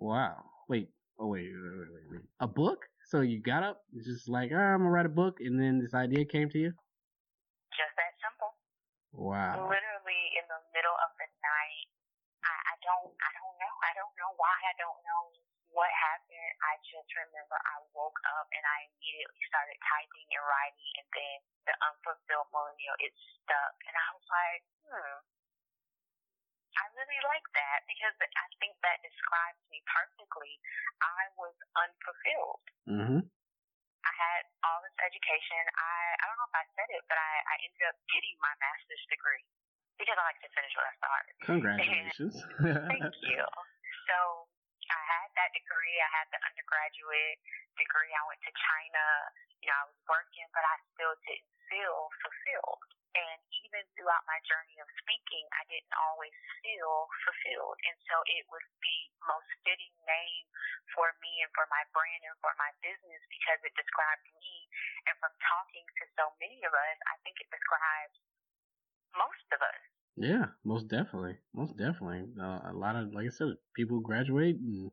[0.00, 0.44] Wow.
[0.68, 0.92] Wait.
[1.16, 2.26] Oh, wait, wait, wait, wait, wait.
[2.42, 2.84] A book?
[3.06, 5.94] So you got up, just like, oh, I'm gonna write a book, and then this
[5.94, 6.72] idea came to you?
[7.70, 8.50] Just that simple.
[9.14, 9.70] Wow.
[9.70, 11.88] Literally in the middle of the night.
[12.42, 13.74] I, I don't, I don't know.
[13.86, 14.56] I don't know why.
[14.68, 15.22] I don't know
[15.74, 20.92] what happened, I just remember I woke up and I immediately started typing and writing,
[21.02, 23.10] and then the unfulfilled millennial it
[23.42, 25.14] stuck, and I was like, hmm.
[26.74, 30.58] I really like that because I think that describes me perfectly.
[30.98, 32.66] I was unfulfilled.
[32.90, 33.20] Mm-hmm.
[33.22, 35.62] I had all this education.
[35.78, 38.54] I I don't know if I said it, but I I ended up getting my
[38.58, 39.46] master's degree.
[39.98, 41.24] because I like to finish what I start.
[41.46, 42.34] Congratulations.
[42.90, 43.42] Thank you.
[44.10, 44.18] So
[44.94, 45.98] I had that degree.
[45.98, 47.42] I had the undergraduate
[47.74, 48.14] degree.
[48.14, 49.04] I went to China.
[49.58, 52.86] You know, I was working, but I still didn't feel fulfilled.
[53.14, 56.34] And even throughout my journey of speaking, I didn't always
[56.66, 57.78] feel fulfilled.
[57.86, 60.46] And so it was the most fitting name
[60.94, 64.66] for me and for my brand and for my business because it described me.
[65.10, 68.18] And from talking to so many of us, I think it describes
[69.14, 69.82] most of us.
[70.16, 72.28] Yeah, most definitely, most definitely.
[72.40, 74.90] Uh, a lot of, like I said, people graduate and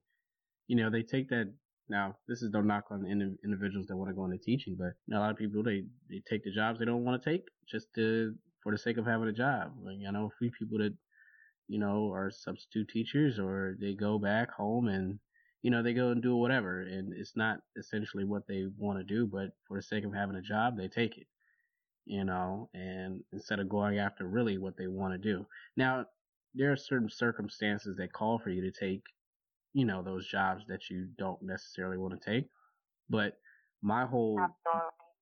[0.68, 1.54] you know they take that.
[1.90, 5.14] Now, this is no knock on individuals that want to go into teaching, but you
[5.14, 7.44] know, a lot of people they they take the jobs they don't want to take
[7.70, 9.74] just to for the sake of having a job.
[9.84, 10.96] Like I know a few people that
[11.68, 15.20] you know are substitute teachers or they go back home and
[15.64, 19.06] you know they go and do whatever, and it's not essentially what they want to
[19.06, 21.28] do, but for the sake of having a job, they take it
[22.06, 25.46] you know, and instead of going after really what they want to do.
[25.78, 26.06] Now,
[26.54, 29.04] there are certain circumstances that call for you to take,
[29.74, 32.48] you know, those jobs that you don't necessarily want to take.
[33.10, 33.38] But
[33.82, 34.40] my whole,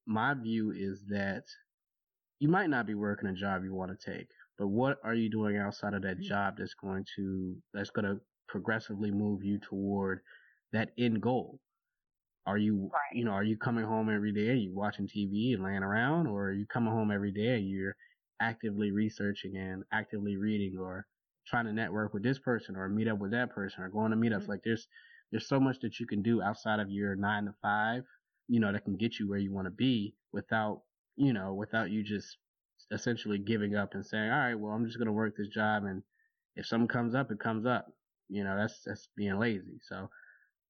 [0.08, 1.44] my view is that
[2.40, 5.30] you might not be working a job you want to take, but what are you
[5.30, 6.28] doing outside of that mm-hmm.
[6.28, 10.22] job that's going to, that's going to progressively move you toward
[10.72, 11.60] that end goal?
[12.46, 13.16] Are you, right.
[13.18, 14.50] you know, are you coming home every day?
[14.50, 17.56] Are you watching TV and laying around, or are you coming home every day?
[17.56, 17.96] And you're
[18.42, 21.06] actively researching and actively reading, or
[21.48, 24.18] trying to network with this person, or meet up with that person, or going to
[24.18, 24.42] meetups.
[24.42, 24.52] Mm-hmm.
[24.52, 24.88] Like there's
[25.32, 28.04] there's so much that you can do outside of your nine to five,
[28.48, 30.82] you know, that can get you where you want to be without,
[31.18, 32.38] you know, without you just
[32.92, 36.02] essentially giving up and saying, all right, well, I'm just gonna work this job, and
[36.56, 37.88] if something comes up, it comes up.
[38.30, 39.80] You know, that's that's being lazy.
[39.88, 40.10] So,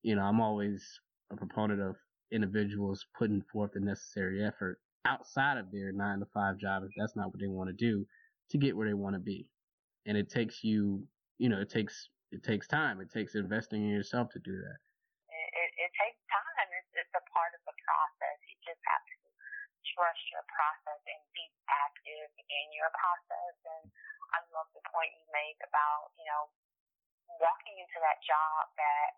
[0.03, 0.99] you know, I'm always
[1.31, 1.95] a proponent of
[2.31, 7.15] individuals putting forth the necessary effort outside of their nine to five job if that's
[7.15, 8.05] not what they want to do
[8.51, 9.47] to get where they want to be.
[10.05, 11.03] And it takes you,
[11.37, 13.01] you know, it takes it takes time.
[13.01, 14.79] It takes investing in yourself to do that.
[15.33, 16.67] It, it takes time.
[16.77, 18.37] It's, it's a part of the process.
[18.45, 19.17] You just have to
[19.97, 23.55] trust your process and be active in your process.
[23.65, 23.85] And
[24.29, 26.53] I love the point you made about, you know,
[27.41, 29.17] walking into that job that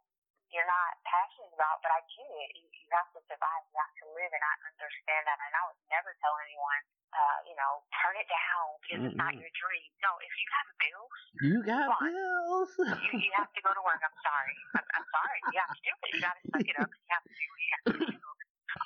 [0.52, 2.52] you're not passionate about, but I get it.
[2.60, 5.40] You, you have to survive, you have to live, and I understand that.
[5.40, 6.82] And I would never tell anyone,
[7.16, 9.16] uh, you know, turn it down because mm-hmm.
[9.16, 9.90] it's not your dream.
[10.04, 12.72] No, if you have bills, you got bills.
[13.16, 14.04] you, you have to go to work.
[14.04, 14.56] I'm sorry.
[14.76, 15.40] I'm, I'm sorry.
[15.56, 16.10] You have to do it.
[16.12, 16.92] You got to suck it up.
[16.92, 18.20] You have to do what you have to do.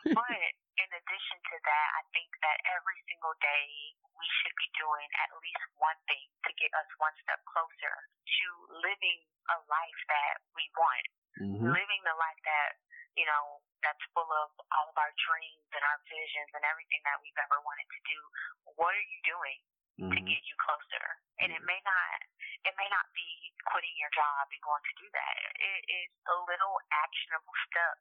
[0.05, 0.41] But
[0.81, 3.65] in addition to that, I think that every single day
[4.13, 8.45] we should be doing at least one thing to get us one step closer to
[8.81, 11.05] living a life that we want
[11.39, 11.71] mm-hmm.
[11.71, 12.79] living the life that,
[13.15, 17.21] you know, that's full of all of our dreams and our visions and everything that
[17.21, 18.19] we've ever wanted to do.
[18.75, 19.59] What are you doing
[20.01, 20.13] mm-hmm.
[20.13, 21.05] to get you closer?
[21.39, 22.17] And it may not,
[22.65, 23.29] it may not be
[23.69, 25.35] quitting your job and going to do that.
[25.59, 27.99] It is a little actionable step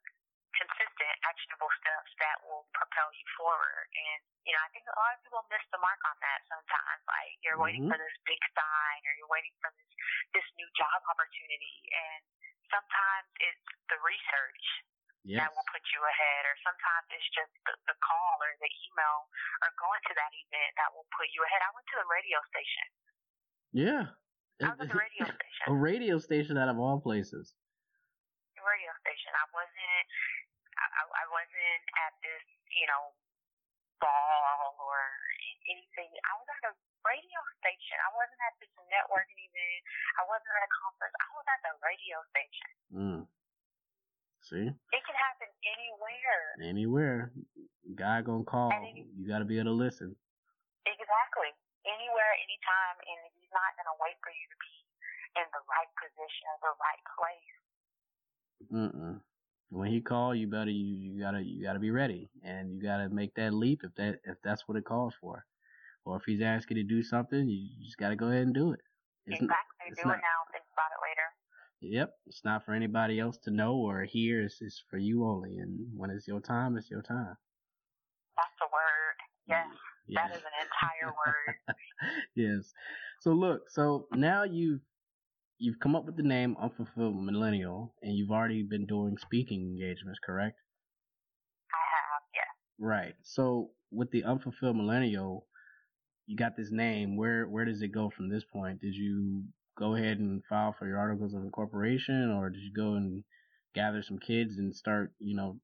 [0.55, 3.87] consistent, actionable steps that will propel you forward.
[3.91, 7.03] And, you know, I think a lot of people miss the mark on that sometimes.
[7.05, 7.67] Like you're mm-hmm.
[7.67, 9.91] waiting for this big sign or you're waiting for this,
[10.31, 11.77] this new job opportunity.
[11.91, 12.23] And
[12.69, 14.65] sometimes it's the research
[15.25, 15.41] yes.
[15.41, 19.19] that will put you ahead, or sometimes it's just the, the call or the email
[19.65, 21.61] or going to that event that will put you ahead.
[21.65, 22.87] I went to the radio station.
[23.75, 24.03] Yeah.
[24.63, 25.63] I was at the radio station.
[25.67, 27.51] A radio station out of all places.
[28.55, 29.31] A radio station.
[29.35, 30.07] I wasn't.
[30.75, 32.45] I, I wasn't at this,
[32.75, 33.15] you know,
[34.03, 35.01] ball or
[35.71, 36.11] anything.
[36.11, 36.73] I was at a
[37.05, 37.97] radio station.
[38.01, 39.81] I wasn't at this networking event.
[40.17, 41.15] I wasn't at a conference.
[41.21, 42.71] I was at the radio station.
[42.91, 43.21] Mm.
[44.45, 44.67] See?
[44.69, 46.45] It can happen anywhere.
[46.61, 47.21] Anywhere.
[47.93, 48.73] Guy gonna call.
[48.73, 50.13] Any, you gotta be able to listen.
[50.85, 51.51] Exactly.
[51.85, 54.75] Anywhere, anytime, and he's not gonna wait for you to be
[55.37, 57.55] in the right position, the right place.
[58.73, 59.21] Mm-mm.
[59.69, 63.09] When he call, you better you, you gotta you gotta be ready, and you gotta
[63.09, 65.45] make that leap if that if that's what it calls for.
[66.05, 68.53] Or if he's asking you to do something, you just got to go ahead and
[68.53, 68.79] do it.
[69.25, 69.89] It's exactly.
[69.89, 70.39] Do not, it now.
[70.51, 71.27] Think about it later.
[71.81, 72.13] Yep.
[72.27, 74.43] It's not for anybody else to know or hear.
[74.43, 75.57] It's, it's for you only.
[75.57, 77.35] And when it's your time, it's your time.
[78.37, 79.17] That's the word.
[79.47, 79.65] Yes.
[80.07, 80.27] Yeah.
[80.27, 81.77] That is an entire word.
[82.35, 82.73] yes.
[83.21, 84.81] So look, so now you've
[85.57, 90.19] you've come up with the name Unfulfilled Millennial, and you've already been doing speaking engagements,
[90.23, 90.57] correct?
[91.73, 92.45] I have, yes.
[92.77, 93.15] Right.
[93.23, 95.47] So with the Unfulfilled Millennial,
[96.27, 97.17] you got this name.
[97.17, 98.81] Where where does it go from this point?
[98.81, 99.43] Did you
[99.77, 103.23] go ahead and file for your articles of incorporation, or did you go and
[103.75, 105.59] gather some kids and start, you know,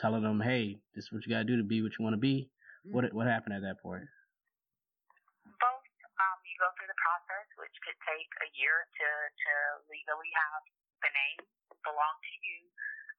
[0.00, 2.14] telling them, hey, this is what you got to do to be what you want
[2.14, 2.48] to be?
[2.82, 2.96] Mm-hmm.
[2.96, 4.08] What what happened at that point?
[5.44, 5.84] Both
[6.16, 9.52] Um, you go through the process, which could take a year to, to
[9.92, 10.62] legally have
[11.04, 11.40] the name
[11.84, 12.58] belong to you.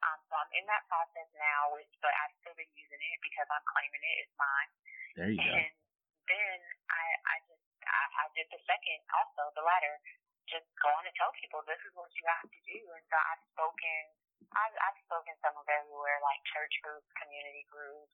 [0.02, 3.50] Um, so I'm in that process now, which, but I've still been using it because
[3.50, 4.70] I'm claiming it is mine.
[5.18, 5.87] There you and go.
[6.28, 6.60] Then
[6.92, 9.96] I, I just, I, I did the second also, the latter,
[10.48, 12.80] just going to tell people this is what you have to do.
[12.92, 14.00] And so I've spoken,
[14.56, 18.12] I've, I've spoken some of everywhere, like church groups, community groups,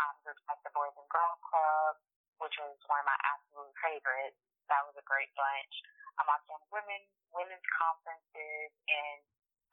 [0.00, 1.94] um, groups like the Boys and Girls Club,
[2.40, 4.40] which was one of my absolute favorites.
[4.72, 5.74] That was a great bunch.
[6.20, 7.04] Um, I've done women
[7.34, 9.20] women's conferences, and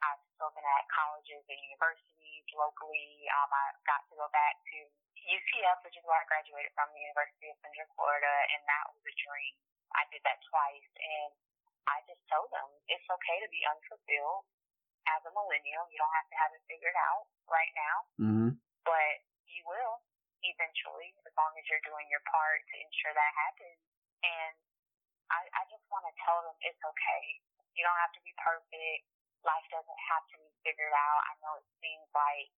[0.02, 3.24] I've spoken at colleges and universities locally.
[3.40, 4.78] Um, I got to go back to
[5.22, 9.02] UCF, which is where I graduated from, the University of Central Florida, and that was
[9.06, 9.54] a dream.
[9.94, 11.30] I did that twice, and
[11.86, 14.46] I just told them it's okay to be unfulfilled
[15.10, 15.86] as a millennial.
[15.90, 18.50] You don't have to have it figured out right now, mm-hmm.
[18.86, 19.14] but
[19.50, 20.02] you will
[20.42, 23.78] eventually, as long as you're doing your part to ensure that happens.
[24.22, 24.54] And
[25.30, 27.22] I, I just want to tell them it's okay.
[27.74, 29.06] You don't have to be perfect.
[29.42, 31.20] Life doesn't have to be figured out.
[31.26, 32.50] I know it seems like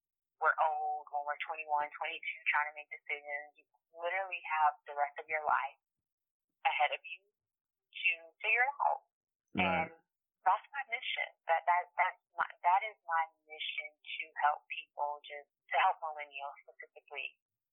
[0.43, 3.55] we're old when we're 21, 22, trying to make decisions.
[3.59, 3.67] You
[3.99, 5.79] literally have the rest of your life
[6.67, 8.13] ahead of you to
[8.43, 9.03] figure it out.
[9.55, 9.87] Right.
[9.87, 9.93] And
[10.45, 11.29] that's my mission.
[11.49, 16.57] That that that's my that is my mission to help people, just to help millennials
[16.69, 17.29] specifically,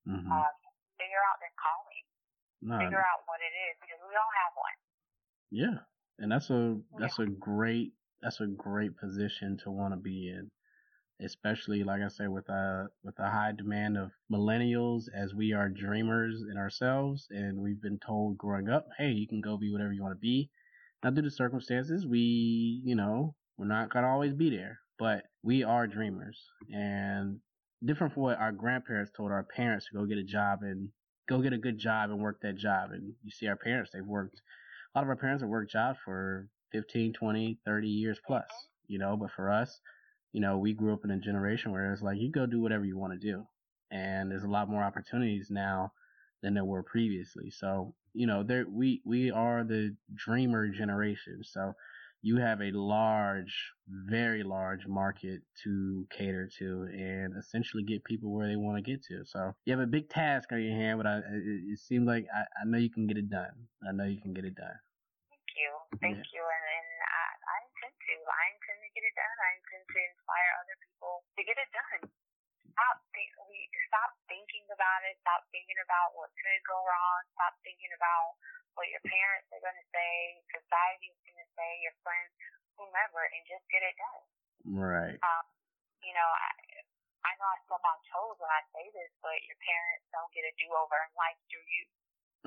[0.07, 0.32] mm-hmm.
[0.32, 0.51] uh,
[0.95, 2.05] figure out their calling,
[2.64, 4.78] no, figure out what it is because we all have one.
[5.51, 5.78] Yeah,
[6.22, 7.28] and that's a that's yeah.
[7.28, 7.91] a great
[8.24, 10.47] that's a great position to want to be in,
[11.22, 15.69] especially like I said with a with a high demand of millennials as we are
[15.69, 19.93] dreamers in ourselves, and we've been told growing up, hey, you can go be whatever
[19.93, 20.49] you want to be.
[21.03, 25.63] Now, due to circumstances, we you know we're not gonna always be there, but we
[25.63, 26.39] are dreamers,
[26.74, 27.39] and
[27.84, 30.89] different from what our grandparents told our parents to go get a job and
[31.28, 32.91] go get a good job and work that job.
[32.91, 34.41] And you see our parents, they've worked
[34.93, 38.47] a lot of our parents have worked jobs for 15, 20, 30 years plus,
[38.88, 39.80] you know, but for us,
[40.34, 42.86] you know, we grew up in a generation where it's like you go do whatever
[42.86, 43.44] you want to do.
[43.92, 45.92] And there's a lot more opportunities now
[46.42, 47.52] than there were previously.
[47.52, 51.42] So, you know, there we we are the dreamer generation.
[51.44, 51.74] So
[52.22, 58.48] you have a large, very large market to cater to and essentially get people where
[58.48, 59.26] they want to get to.
[59.26, 62.28] So you have a big task on your hand, but I, it, it seems like
[62.30, 63.50] I, I know you can get it done.
[63.82, 64.78] I know you can get it done.
[65.34, 65.72] Thank you.
[65.98, 66.30] Thank yeah.
[66.30, 66.44] you.
[66.46, 68.14] And, and I, I intend to.
[68.22, 68.46] I
[69.12, 69.51] intend to get it done.
[69.51, 72.01] I intend to inspire other people to get it done.
[72.72, 75.20] Stop, think, we, stop thinking about it.
[75.20, 77.20] Stop thinking about what could go wrong.
[77.36, 78.39] Stop thinking about
[78.80, 82.32] what your parents are going to say, society is going to say, your friends,
[82.80, 84.24] whomever, and just get it done.
[84.80, 85.20] Right.
[85.20, 85.45] Um,
[85.99, 86.51] you know, I,
[87.28, 90.47] I know I step on toes when I say this, but your parents don't get
[90.47, 91.86] a do-over in life through you.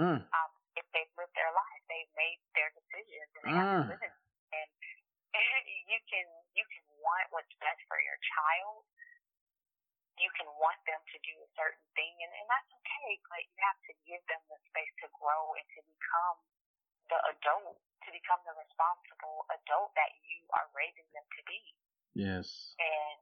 [0.00, 0.18] Mm.
[0.24, 0.50] Um,
[0.80, 3.60] if they've lived their life, they've made their decisions, and they mm.
[3.60, 4.14] have to live in.
[5.34, 8.86] You can you can want what's best for your child,
[10.18, 13.58] you can want them to do a certain thing, and, and that's okay, but you
[13.66, 16.38] have to give them the space to grow and to become
[17.10, 21.60] the adult, to become the responsible adult that you are raising them to be.
[22.14, 22.78] Yes.
[22.78, 23.18] And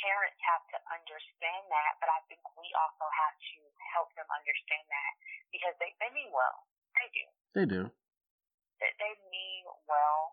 [0.00, 3.58] parents have to understand that, but I think we also have to
[3.92, 5.12] help them understand that
[5.52, 6.64] because they, they mean well.
[6.96, 7.24] They do.
[7.54, 7.82] They do.
[8.80, 10.32] They, they mean well,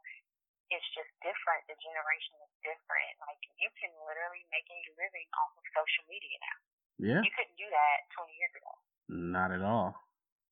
[0.75, 1.63] it's just different.
[1.71, 3.13] The generation is different.
[3.23, 6.57] Like you can literally make a living off of social media now.
[6.99, 7.21] Yeah.
[7.23, 8.71] You couldn't do that 20 years ago.
[9.07, 9.95] Not at all.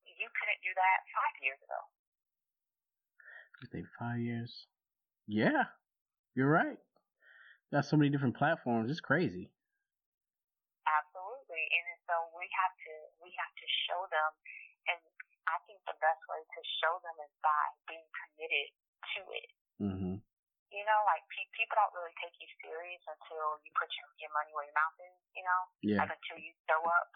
[0.08, 1.80] You couldn't do that five years ago.
[3.60, 4.52] I think five years.
[5.28, 5.72] Yeah,
[6.36, 6.80] you're right.
[7.72, 8.92] Got so many different platforms.
[8.92, 9.52] It's crazy.
[10.84, 12.94] Absolutely, and so we have to
[13.24, 14.32] we have to show them,
[14.92, 15.00] and
[15.48, 18.68] I think the best way to show them is by being committed
[19.16, 19.48] to it.
[19.82, 20.16] Mm-hmm.
[20.74, 24.34] You know, like pe- people don't really take you serious until you put your, your
[24.34, 25.18] money where your mouth is.
[25.38, 26.00] You know, yeah.
[26.02, 27.10] like until you show up.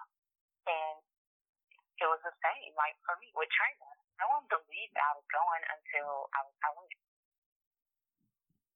[0.67, 0.97] And
[1.97, 2.73] it was the same.
[2.77, 3.87] Like for me with China,
[4.21, 6.93] no one believed I was going until I was I went.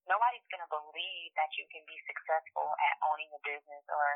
[0.10, 4.08] Nobody's gonna believe that you can be successful at owning a business or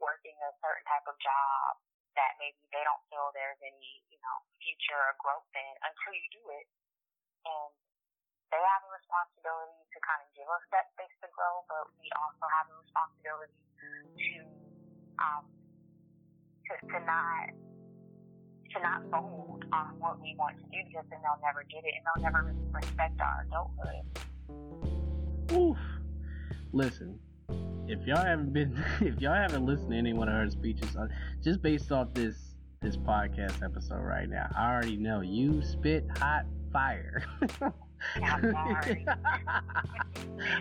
[0.00, 1.78] working a certain type of job
[2.16, 6.26] that maybe they don't feel there's any, you know, future or growth in until you
[6.32, 6.66] do it.
[7.44, 7.70] And
[8.54, 12.06] they have a responsibility to kind of give us that space to grow, but we
[12.14, 13.58] also have a responsibility
[14.14, 14.46] to
[15.18, 15.42] um,
[16.70, 17.50] to, to not
[18.70, 21.98] to not fold on what we want to do because then they'll never get it
[21.98, 24.06] and they'll never respect our adulthood.
[25.50, 25.78] Oof.
[26.70, 27.18] Listen,
[27.90, 31.10] if y'all haven't been, if y'all haven't listened to any one of her speeches, uh,
[31.42, 34.46] just based off this this podcast episode right now.
[34.54, 37.24] I already know you spit hot fire.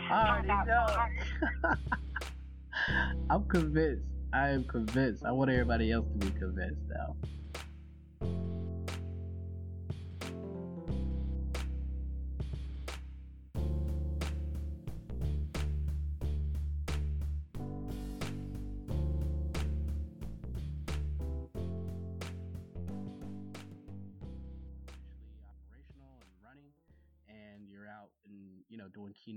[0.09, 0.87] I already know.
[3.29, 4.05] I'm convinced.
[4.33, 5.23] I am convinced.
[5.25, 7.15] I want everybody else to be convinced though.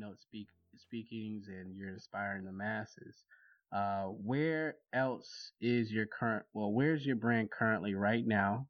[0.07, 3.25] Keynote speak speakings and you're inspiring the masses.
[3.73, 6.45] Uh, where else is your current?
[6.55, 8.69] Well, where's your brand currently right now,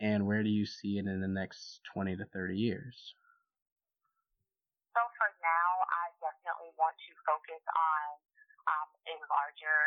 [0.00, 2.94] and where do you see it in the next twenty to thirty years?
[4.94, 8.06] So for now, I definitely want to focus on
[8.70, 9.78] um, a larger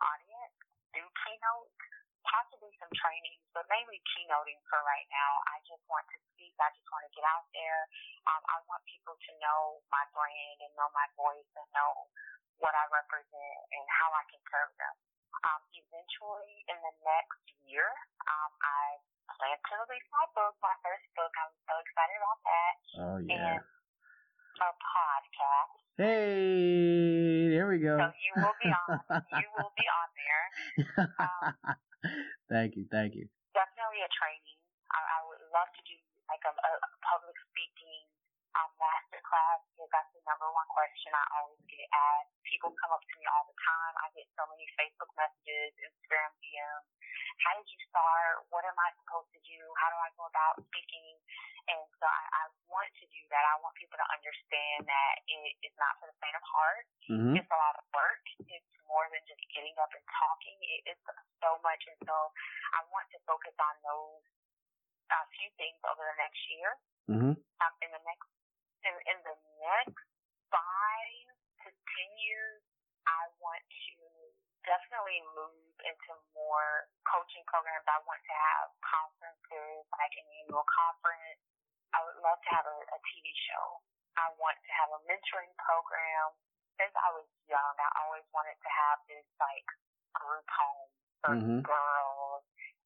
[0.00, 0.56] audience,
[0.96, 1.68] do keynote
[2.28, 5.32] possibly some trainings, but mainly keynoting for right now.
[5.48, 6.52] I just want to speak.
[6.60, 7.80] I just want to get out there.
[8.28, 12.08] Um, I want people to know my brand and know my voice and know
[12.60, 14.94] what I represent and how I can serve them.
[15.46, 17.86] Um, eventually, in the next year,
[18.26, 18.98] um, I
[19.38, 21.32] plan to release my book, my first book.
[21.38, 22.74] I'm so excited about that.
[22.98, 23.56] Oh yeah.
[23.56, 23.64] And
[24.58, 25.78] a podcast.
[25.98, 27.94] Hey, there we go.
[27.94, 28.88] So you will be on.
[29.38, 30.44] you will be on there.
[31.18, 31.54] Um,
[32.52, 33.26] thank you, thank you.
[33.54, 34.58] Definitely a training.
[34.92, 35.96] I, I would love to do
[36.28, 37.36] like a, a public
[38.58, 42.34] um, master class because that's the number one question I always get asked.
[42.42, 43.94] People come up to me all the time.
[44.02, 46.90] I get so many Facebook messages, Instagram DMs.
[47.46, 48.42] How did you start?
[48.50, 49.60] What am I supposed to do?
[49.78, 51.14] How do I go about speaking?
[51.68, 53.44] And so I, I want to do that.
[53.44, 56.84] I want people to understand that it is not for the faint of heart.
[57.12, 57.34] Mm-hmm.
[57.38, 58.24] It's a lot of work.
[58.48, 60.56] It's more than just getting up and talking.
[60.64, 61.00] It is
[61.44, 61.82] so much.
[61.92, 62.16] And so
[62.74, 64.24] I want to focus on those
[65.12, 66.70] uh, few things over the next year.
[67.08, 67.34] Mm-hmm.
[67.36, 68.28] Um, in the next
[68.88, 70.08] in, in the next
[70.48, 71.28] five
[71.64, 72.64] to ten years,
[73.04, 74.00] I want to
[74.64, 77.84] definitely move into more coaching programs.
[77.88, 81.40] I want to have conferences, like an annual conference.
[81.92, 83.80] I would love to have a, a TV show.
[84.16, 86.36] I want to have a mentoring program.
[86.76, 89.68] Since I was young, I always wanted to have this like
[90.14, 90.90] group home
[91.24, 91.60] for mm-hmm.
[91.64, 92.44] girls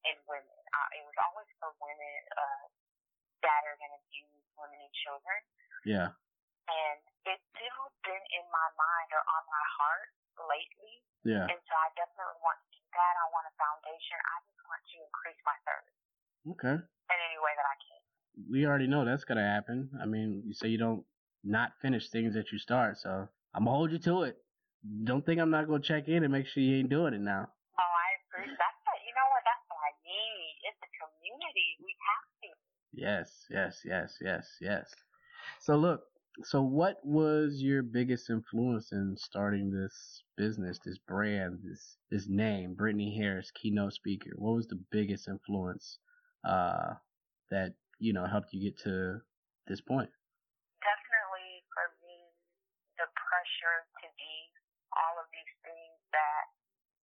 [0.09, 0.61] and women.
[0.73, 2.65] Uh, it was always for women uh,
[3.45, 5.39] that are going to abuse women and children.
[5.85, 6.09] Yeah.
[6.71, 10.09] And it's still been in my mind or on my heart
[10.49, 10.95] lately.
[11.23, 11.47] Yeah.
[11.47, 13.13] And so I definitely want to do that.
[13.19, 14.19] I want a foundation.
[14.19, 15.99] I just want to increase my service.
[16.57, 16.77] Okay.
[16.83, 18.01] In any way that I can.
[18.51, 19.93] We already know that's gonna happen.
[20.01, 21.05] I mean, you say you don't
[21.45, 24.41] not finish things that you start, so I'm gonna hold you to it.
[24.83, 27.47] Don't think I'm not gonna check in and make sure you ain't doing it now.
[27.79, 28.51] Oh, I agree.
[28.51, 29.45] That's what you know what.
[29.47, 30.55] That's what I need.
[30.67, 31.79] It's a community.
[31.85, 32.22] We have.
[32.93, 34.95] Yes, yes, yes, yes, yes.
[35.61, 36.03] So look,
[36.45, 42.75] so what was your biggest influence in starting this business, this brand, this this name,
[42.75, 44.31] Brittany Harris, keynote speaker?
[44.37, 45.99] What was the biggest influence
[46.45, 46.95] uh,
[47.51, 49.21] that you know helped you get to
[49.69, 50.11] this point?
[50.85, 52.17] Definitely for me,
[53.01, 54.35] the pressure to be
[54.93, 56.45] all of these things that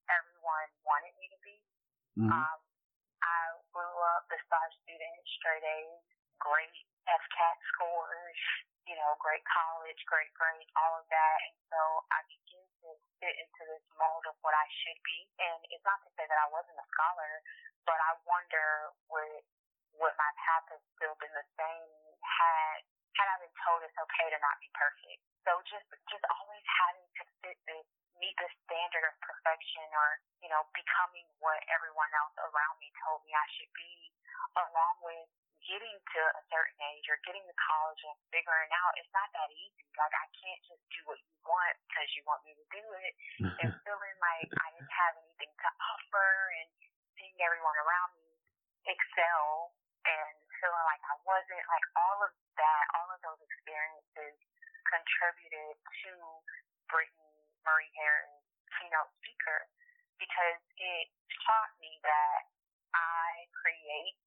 [0.10, 1.58] everyone wanted me to be.
[2.18, 2.34] Mm-hmm.
[2.34, 2.60] Um,
[3.74, 6.04] grew up the star student, straight A's,
[6.42, 8.42] great FCAT scores
[8.90, 11.38] you know, great college, great grades, all of that.
[11.46, 11.78] And so
[12.10, 12.90] I began to
[13.22, 15.30] fit into this mold of what I should be.
[15.38, 17.34] And it's not to say that I wasn't a scholar,
[17.86, 19.46] but I wonder would
[20.02, 21.94] would my path have still been the same
[22.26, 22.82] had
[23.14, 25.22] had I been told it's okay to not be perfect.
[25.46, 27.86] So just just always having to fit this
[28.20, 33.24] meet the standard of perfection or, you know, becoming what everyone else around me told
[33.24, 34.12] me I should be,
[34.60, 35.28] along with
[35.68, 39.50] getting to a certain age or getting to college and figuring out it's not that
[39.52, 39.86] easy.
[39.96, 43.14] Like I can't just do what you want because you want me to do it
[43.64, 46.32] and feeling like I didn't have anything to offer
[46.64, 46.70] and
[47.20, 48.30] seeing everyone around me
[48.88, 49.76] excel
[50.08, 54.36] and feeling like I wasn't like all of that, all of those experiences
[54.90, 56.12] contributed to
[56.90, 57.29] Brittany
[57.66, 58.44] Marie Harris
[58.78, 59.60] keynote speaker
[60.20, 61.08] because it
[61.48, 62.42] taught me that
[62.96, 64.18] I create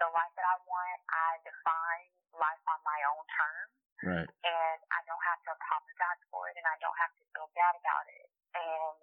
[0.00, 0.98] the life that I want.
[1.12, 3.74] I define life on my own terms.
[4.00, 4.28] Right.
[4.28, 7.76] And I don't have to apologize for it and I don't have to feel bad
[7.76, 8.26] about it.
[8.56, 8.96] And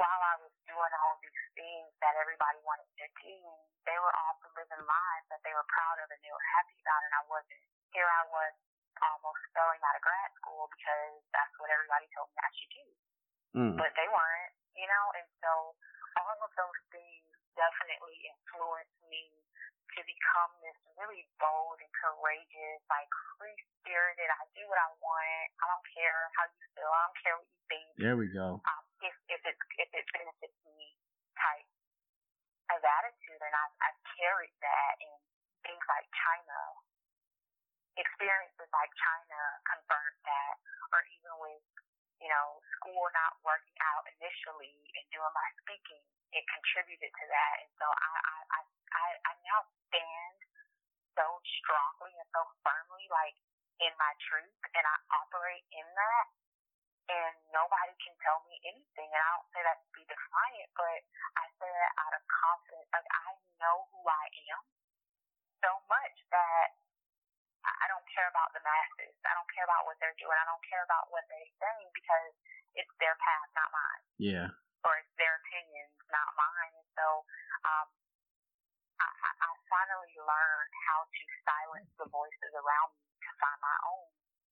[0.00, 3.36] while I was doing all these things that everybody wanted to do,
[3.84, 7.02] they were also living lives that they were proud of and they were happy about
[7.04, 7.60] and I wasn't.
[7.92, 8.54] Here I was
[9.04, 12.86] almost failing out of grad school because that's what everybody told me I should do.
[13.56, 13.74] Mm.
[13.80, 15.52] But they weren't, you know, and so
[16.20, 19.24] all of those things definitely influenced me
[19.96, 23.08] to become this really bold and courageous, like
[23.40, 24.28] free spirited.
[24.30, 25.46] I do what I want.
[25.58, 26.90] I don't care how you feel.
[26.92, 27.88] I don't care what you think.
[27.98, 28.62] There we go.
[28.62, 30.94] Um, if if it if it benefits me,
[31.34, 31.66] type
[32.70, 35.14] of attitude, and I've I've carried that in
[35.66, 36.58] things like China.
[37.98, 40.54] Experiences like China confirmed that,
[40.94, 41.64] or even with
[42.18, 46.02] you know school not working out initially and doing my speaking,
[46.34, 47.54] it contributed to that.
[47.62, 48.12] And so I
[48.54, 50.36] I I, I, now stand
[51.14, 51.26] so
[51.62, 53.36] strongly and so firmly, like
[53.78, 56.26] in my truth, and I operate in that.
[57.08, 59.08] And nobody can tell me anything.
[59.08, 61.00] And I don't say that to be defiant, but
[61.40, 62.88] I say that out of confidence.
[62.92, 64.60] Like I know who I am
[65.64, 66.76] so much that
[67.82, 69.14] I don't care about the masses.
[69.24, 70.36] I don't care about what they're doing.
[70.36, 72.32] I don't care about what they're saying because
[72.76, 74.02] it's their path, not mine.
[74.18, 74.48] Yeah.
[74.86, 76.72] Or it's their opinions, not mine.
[76.74, 77.06] And so,
[77.66, 77.88] um,
[78.98, 84.08] I, I finally learned how to silence the voices around me to find my own.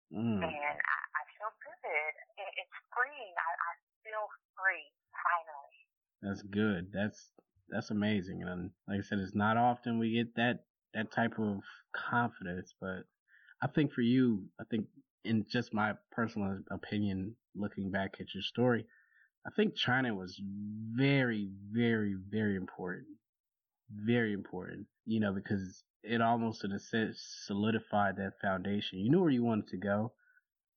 [0.06, 0.40] Mm.
[0.46, 2.12] And I, I feel good.
[2.38, 3.34] It, it's freeing.
[3.34, 3.70] I, I
[4.06, 5.78] feel free finally.
[6.22, 6.94] That's good.
[6.94, 7.34] That's
[7.68, 8.46] that's amazing.
[8.46, 10.62] And like I said, it's not often we get that
[10.96, 11.60] that type of
[11.94, 13.04] confidence, but
[13.62, 14.86] I think for you, I think
[15.24, 18.86] in just my personal opinion, looking back at your story,
[19.46, 20.40] I think China was
[20.96, 23.06] very, very, very important
[23.92, 28.98] very important, you know, because it almost in a sense solidified that foundation.
[28.98, 30.12] You knew where you wanted to go,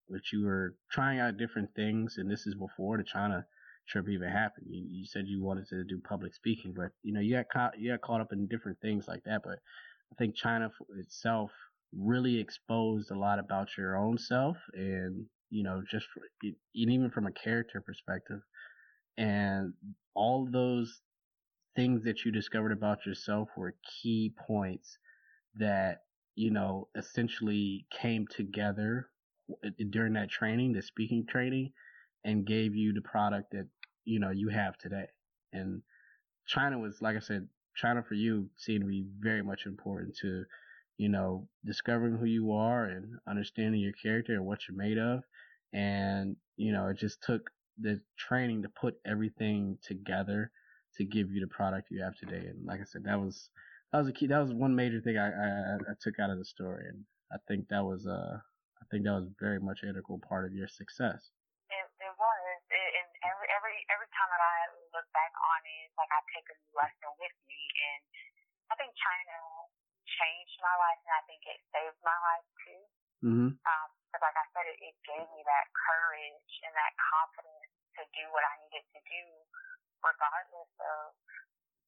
[0.09, 3.45] but you were trying out different things, and this is before the China
[3.87, 4.67] trip even happened.
[4.69, 7.79] You, you said you wanted to do public speaking, but you know you got caught
[7.79, 9.41] you got caught up in different things like that.
[9.43, 9.59] But
[10.11, 11.51] I think China itself
[11.95, 16.07] really exposed a lot about your own self, and you know just
[16.43, 18.41] and even from a character perspective,
[19.17, 19.73] and
[20.15, 21.01] all those
[21.75, 24.97] things that you discovered about yourself were key points
[25.55, 26.01] that,
[26.35, 29.09] you know, essentially came together
[29.89, 31.71] during that training, the speaking training,
[32.25, 33.67] and gave you the product that,
[34.05, 35.05] you know, you have today.
[35.53, 35.81] And
[36.47, 37.47] China was, like I said,
[37.79, 40.43] China for you seemed to be very much important to,
[40.97, 45.23] you know, discovering who you are and understanding your character and what you're made of.
[45.73, 47.49] And, you know, it just took
[47.79, 50.51] the training to put everything together
[50.97, 52.47] to give you the product you have today.
[52.47, 53.49] And like I said, that was
[53.91, 54.27] that was a key.
[54.27, 57.37] That was one major thing I, I, I took out of the story, and I
[57.47, 58.37] think that was uh
[58.81, 61.31] I think that was very much an integral part of your success.
[61.69, 65.87] It, it was, it, and every every every time that I look back on it,
[65.95, 67.61] like I take a new lesson with me,
[67.93, 68.01] and
[68.69, 69.37] I think China
[70.05, 72.83] changed my life, and I think it saved my life too.
[73.19, 73.51] Mm-hmm.
[73.51, 77.69] Um, because like I said, it, it gave me that courage and that confidence
[77.99, 79.23] to do what I needed to do
[79.99, 81.11] regardless of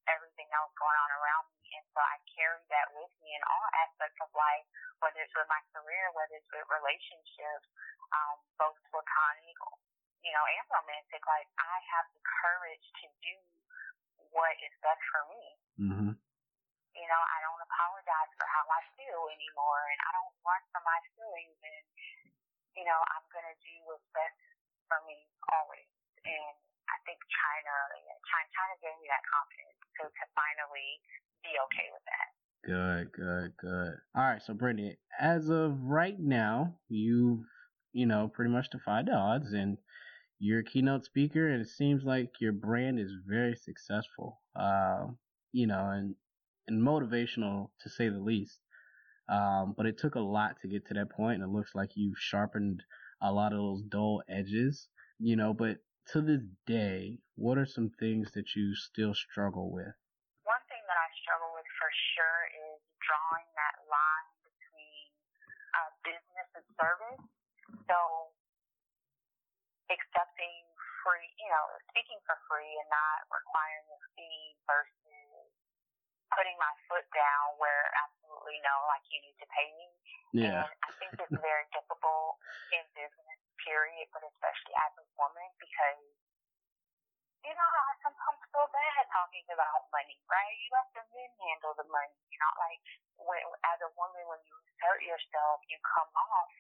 [0.09, 1.71] everything else going on around me.
[1.77, 4.67] And so I carry that with me in all aspects of life,
[4.99, 7.67] whether it's with my career, whether it's with relationships,
[8.11, 9.57] um, both platonic,
[10.21, 11.21] you know, and romantic.
[11.25, 13.35] Like I have the courage to do
[14.31, 15.43] what is best for me.
[15.81, 16.13] Mm-hmm.
[16.91, 20.83] You know, I don't apologize for how I feel anymore, and I don't run from
[20.83, 21.57] my feelings.
[21.59, 21.83] And
[22.77, 24.39] you know, I'm gonna do what's best
[24.87, 25.17] for me
[25.51, 25.89] always.
[26.27, 26.55] And
[26.91, 27.73] I think China,
[28.27, 30.99] China, China gave me that confidence to, to finally
[31.41, 32.27] be okay with that.
[32.61, 33.93] Good, good, good.
[34.13, 37.41] All right, so Brittany, as of right now, you've
[37.93, 39.77] you know pretty much defied the odds, and
[40.41, 44.41] you're a keynote speaker, and it seems like your brand is very successful.
[44.55, 45.05] Uh,
[45.53, 46.15] you know, and
[46.67, 48.59] and motivational to say the least.
[49.29, 51.91] Um, but it took a lot to get to that point, and it looks like
[51.93, 52.81] you've sharpened
[53.21, 54.89] a lot of those dull edges.
[55.19, 55.77] You know, but
[56.11, 59.93] to this day, what are some things that you still struggle with?
[60.43, 62.41] One thing that I struggle with for sure
[62.73, 65.05] is drawing that line between
[65.77, 67.23] uh, business and service.
[67.85, 67.97] So,
[69.91, 70.63] accepting
[71.03, 75.51] free, you know, speaking for free and not requiring a fee versus
[76.31, 79.89] putting my foot down where absolutely no, like you need to pay me.
[80.31, 80.63] Yeah.
[80.63, 82.39] And I think it's very difficult
[82.71, 85.99] in business period, but especially as a woman because
[87.41, 90.53] you know, I sometimes feel bad talking about money, right?
[90.61, 92.21] You let the men handle the money.
[92.29, 92.85] You know, like
[93.17, 96.53] when as a woman, when you assert yourself, you come off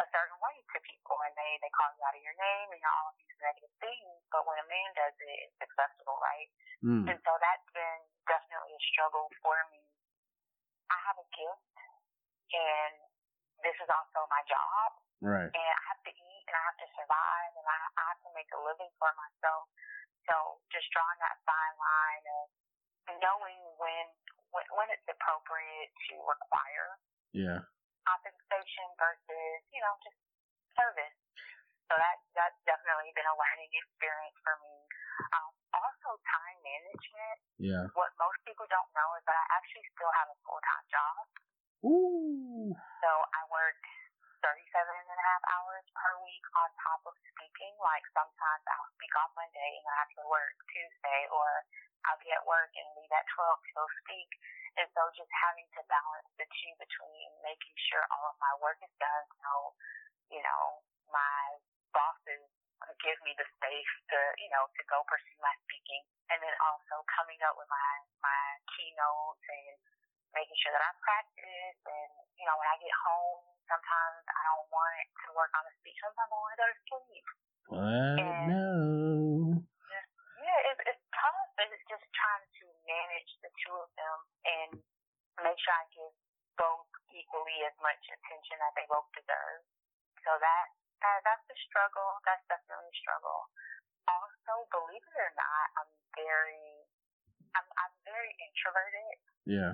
[0.00, 2.80] a certain way to people, and they they call you out of your name and
[2.84, 4.16] all of these negative things.
[4.32, 6.48] But when a man does it, it's acceptable, right?
[6.80, 7.04] Mm.
[7.12, 9.84] And so that's been definitely a struggle for me.
[10.88, 11.76] I have a gift,
[12.56, 12.94] and
[13.60, 14.88] this is also my job.
[15.22, 15.50] Right.
[15.54, 18.30] And I have to eat and I have to survive and I, I have to
[18.34, 19.70] make a living for myself.
[20.26, 22.46] So just drawing that fine line of
[23.22, 24.06] knowing when,
[24.54, 26.88] when when it's appropriate to require
[27.34, 27.60] yeah
[28.06, 30.18] compensation versus you know just
[30.74, 31.18] service.
[31.90, 34.76] So that that's definitely been a learning experience for me.
[35.36, 37.38] Um, also, time management.
[37.60, 37.84] Yeah.
[37.92, 41.22] What most people don't know is that I actually still have a full time job.
[41.84, 42.72] Ooh.
[43.02, 43.82] So I work
[44.42, 47.74] 37 and a half hours per week on top of speaking.
[47.82, 51.48] Like sometimes I'll speak on Monday and I have to work Tuesday, or
[52.06, 54.30] I'll be at work and leave at 12 to go speak.
[54.80, 58.80] And so just having to balance the two between making sure all of my work
[58.80, 59.76] is done so,
[60.32, 60.80] you know,
[61.12, 61.60] my
[61.92, 62.48] bosses
[63.04, 66.02] give me the space to, you know, to go pursue my speaking.
[66.32, 67.92] And then also coming up with my,
[68.24, 68.42] my
[68.74, 69.76] keynotes and
[70.32, 71.78] making sure that I practice.
[71.84, 75.72] And, you know, when I get home, sometimes I don't want to work on a
[75.84, 75.98] speech.
[76.00, 77.26] Sometimes I want to go to sleep.
[77.68, 78.18] What?
[78.18, 78.72] And no.
[79.62, 80.10] Just,
[80.42, 81.38] yeah, it's, it's tough.
[81.60, 84.70] It's just trying to manage the two of them and
[85.42, 86.14] make sure I give
[86.60, 89.62] both equally as much attention that they both deserve.
[90.22, 90.66] So that,
[91.02, 92.20] that that's a struggle.
[92.22, 93.48] That's definitely a struggle.
[94.06, 96.66] Also, believe it or not, I'm very,
[97.54, 99.16] I'm, I'm very introverted.
[99.46, 99.72] Yeah.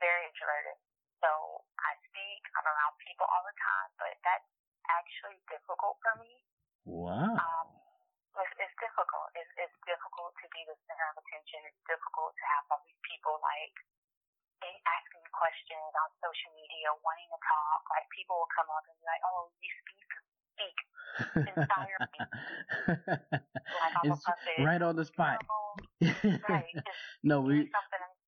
[0.00, 0.76] Very introverted.
[1.22, 1.30] So
[1.78, 4.50] I speak, I'm around people all the time, but that's
[4.90, 6.32] actually difficult for me.
[6.84, 7.38] Wow.
[7.38, 7.68] Um,
[8.40, 9.28] it's, it's difficult.
[9.36, 11.60] It's, it's difficult to be the center of attention.
[11.68, 13.76] It's difficult to have all these people like
[14.62, 17.82] asking questions on social media, wanting to talk.
[17.90, 20.10] Like people will come up and be like, "Oh, you speak,
[20.54, 20.78] speak,
[21.50, 22.18] inspire me."
[23.82, 24.24] like it's
[24.62, 25.42] right on the spot.
[26.48, 26.76] right.
[27.26, 27.70] no, we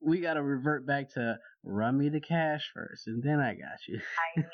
[0.03, 4.01] we gotta revert back to run me the cash first, and then I got you.
[4.03, 4.47] I mean,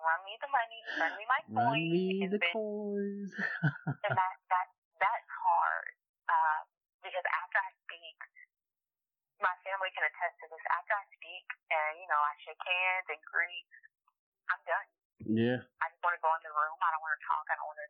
[0.00, 1.58] run me the money, run me my coins.
[1.58, 3.30] Run me the coins.
[4.06, 4.68] and that that
[5.02, 5.92] that's hard
[6.30, 6.60] uh,
[7.02, 8.18] because after I speak,
[9.42, 10.64] my family can attest to this.
[10.72, 13.70] After I speak and you know I shake hands and greet,
[14.52, 14.88] I'm done.
[15.26, 15.58] Yeah.
[15.80, 16.76] I just want to go in the room.
[16.78, 17.44] I don't want to talk.
[17.48, 17.88] I don't want to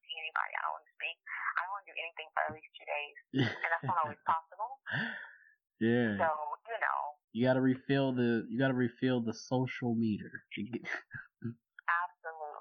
[0.00, 0.52] see anybody.
[0.56, 1.18] I don't want to speak.
[1.54, 3.16] I don't want to do anything for at least two days,
[3.52, 4.80] and that's not always possible.
[5.78, 6.16] Yeah.
[6.18, 6.28] So
[6.70, 7.00] you know.
[7.34, 8.46] You gotta refill the.
[8.48, 10.44] You gotta refill the social meter.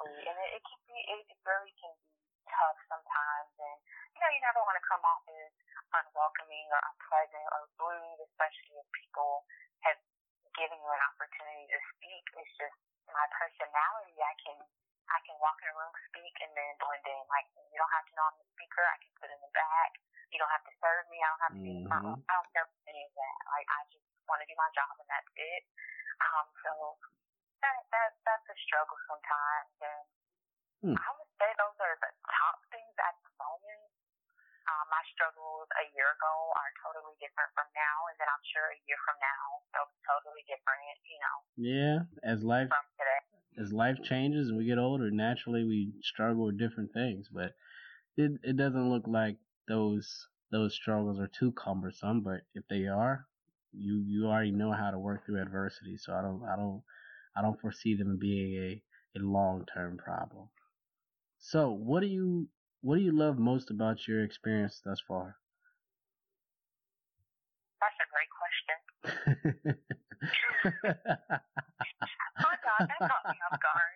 [0.04, 1.00] Absolutely, and it, it can be.
[1.00, 2.12] It, it really can be
[2.44, 3.78] tough sometimes, and
[4.12, 5.56] you know you never want to come off as
[5.96, 9.48] unwelcoming or unpleasant or rude, especially if people
[9.88, 9.96] have
[10.60, 12.26] given you an opportunity to speak.
[12.36, 12.76] It's just
[13.16, 14.20] my personality.
[14.20, 14.60] I can
[15.08, 17.24] I can walk in a room, speak, and then blend in.
[17.32, 18.84] Like you don't have to know I'm the speaker.
[18.84, 20.04] I can sit in the back.
[20.36, 21.24] You don't have to serve me.
[21.24, 21.72] I don't have to.
[21.80, 21.96] Mm-hmm.
[21.96, 23.40] I, don't, I don't care any of that.
[23.56, 25.64] Like I just want to do my job, and that's it.
[26.20, 27.00] Um, so
[27.64, 30.04] that that that's a struggle sometimes, and
[30.84, 30.98] hmm.
[31.00, 33.88] I would say those are the top things at the moment.
[34.64, 38.72] Um, my struggles a year ago are totally different from now, and then I'm sure
[38.72, 39.44] a year from now
[39.76, 40.80] they'll be totally different.
[41.08, 41.38] You know.
[41.56, 43.22] Yeah, as life from today.
[43.60, 47.56] As life changes and we get older, naturally we struggle with different things, but
[48.18, 49.38] it it doesn't look like
[49.68, 52.22] those those struggles are too cumbersome.
[52.22, 53.28] But if they are,
[53.72, 55.98] you you already know how to work through adversity.
[55.98, 56.82] So I don't I don't
[57.36, 58.82] I don't foresee them being a
[59.16, 60.50] a long term problem.
[61.40, 62.48] So what do you
[62.82, 65.38] what do you love most about your experience thus far?
[67.82, 68.78] That's a great question.
[72.40, 73.96] oh God, that caught me off guard.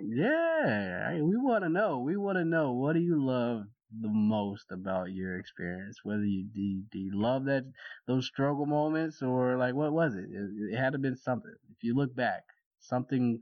[0.00, 1.98] Yeah, we want to know.
[2.00, 3.64] We want to know what do you love
[4.00, 6.00] the most about your experience?
[6.02, 7.64] Whether you do, you, do you love that
[8.06, 10.24] those struggle moments or like what was it?
[10.30, 10.72] it?
[10.72, 11.52] It had to been something.
[11.70, 12.42] If you look back,
[12.80, 13.40] something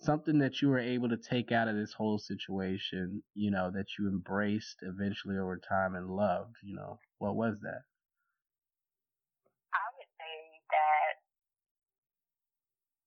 [0.00, 3.86] something that you were able to take out of this whole situation, you know, that
[3.98, 7.82] you embraced eventually over time and loved, you know, what was that?
[9.72, 10.36] I would say
[10.74, 11.14] that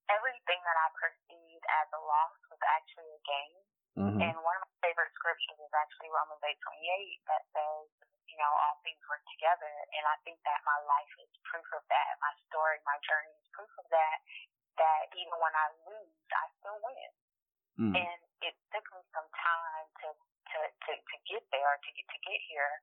[0.10, 1.19] everything that I perceived
[1.84, 3.58] as a loss was actually a gain.
[4.00, 4.20] Mm-hmm.
[4.22, 7.88] And one of my favorite scriptures is actually Romans 8 28 that says,
[8.30, 9.74] you know, all things work together.
[9.98, 12.12] And I think that my life is proof of that.
[12.22, 14.20] My story, my journey is proof of that
[14.80, 17.12] that even when I lose, I still win.
[17.80, 17.94] Mm.
[18.00, 22.20] And it took me some time to, to, to, to get there, to get, to
[22.24, 22.74] get here.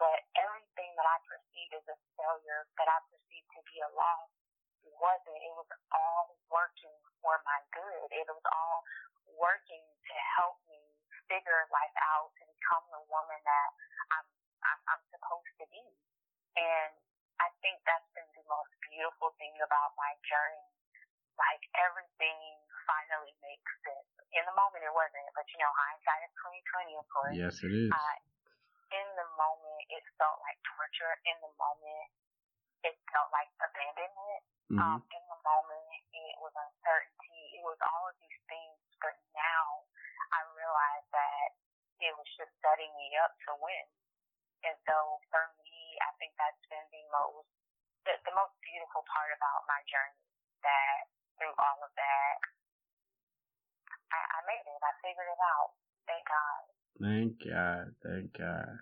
[0.00, 4.32] But everything that I perceived as a failure, that I perceived to be a loss,
[4.98, 5.38] wasn't.
[5.38, 8.08] It was all working for my good.
[8.10, 8.82] It was all
[9.38, 10.80] working to help me
[11.30, 13.70] figure life out, to become the woman that
[14.12, 14.26] I'm,
[14.66, 15.84] I'm, I'm supposed to be.
[16.58, 16.92] And
[17.40, 20.72] I think that's been the most beautiful thing about my journey
[21.38, 22.38] like everything
[22.84, 24.10] finally makes sense.
[24.32, 27.36] In the moment, it wasn't, but you know, hindsight is twenty twenty, of course.
[27.36, 27.92] Yes, it is.
[27.92, 28.16] Uh,
[28.92, 31.12] in the moment, it felt like torture.
[31.28, 32.08] In the moment,
[32.82, 34.42] it felt like abandonment.
[34.72, 34.80] Mm-hmm.
[34.80, 37.42] Um, in the moment, it was uncertainty.
[37.58, 38.78] It was all of these things.
[39.02, 39.86] But now,
[40.32, 41.48] I realize that
[42.02, 43.86] it was just setting me up to win.
[44.62, 47.50] And so, for me, I think that's been the most
[48.06, 50.22] the, the most beautiful part about my journey.
[50.62, 52.36] That through all of that,
[54.14, 54.82] I, I made it.
[54.82, 55.70] I figured it out.
[56.06, 56.62] Thank God.
[57.02, 57.84] Thank God.
[58.02, 58.74] Thank God.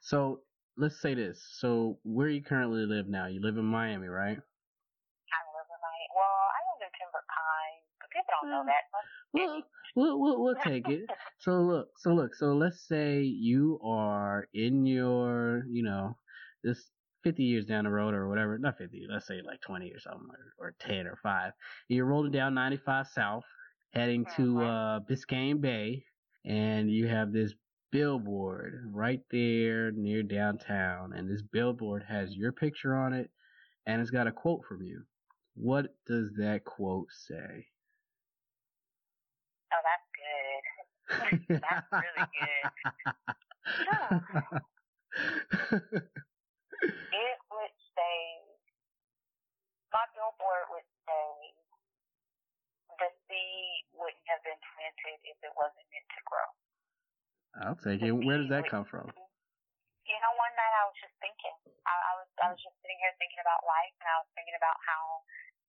[0.00, 0.44] So
[0.76, 1.40] let's say this.
[1.58, 3.26] So where you currently live now?
[3.26, 4.36] You live in Miami, right?
[4.36, 6.06] I live in Miami.
[6.14, 8.84] Well, I live in Pembroke Pines, but people don't know that.
[9.32, 9.62] Well,
[9.96, 11.06] we'll, we'll, we'll take it.
[11.38, 16.16] so look, so look, so let's say you are in your, you know,
[16.64, 16.90] this
[17.24, 20.28] 50 years down the road or whatever, not 50, let's say like 20 or something,
[20.58, 21.52] or, or 10 or 5.
[21.88, 23.44] You're rolling down 95 South,
[23.92, 24.58] heading to mm-hmm.
[24.60, 26.04] uh, Biscayne Bay,
[26.44, 27.52] and you have this
[27.90, 33.30] billboard right there near downtown, and this billboard has your picture on it,
[33.86, 35.02] and it's got a quote from you.
[35.54, 37.66] What does that quote say?
[39.72, 40.62] Oh, that's good.
[41.62, 42.70] that's really good.
[47.12, 48.18] it would say,
[49.92, 51.54] my billboard would say,
[52.98, 56.59] the seed wouldn't have been planted if it wasn't meant to grow.
[57.58, 58.14] I'll take it.
[58.14, 59.10] Where does that come from?
[60.06, 61.54] You know, one night I was just thinking.
[61.86, 64.58] I, I was I was just sitting here thinking about life, and I was thinking
[64.58, 65.22] about how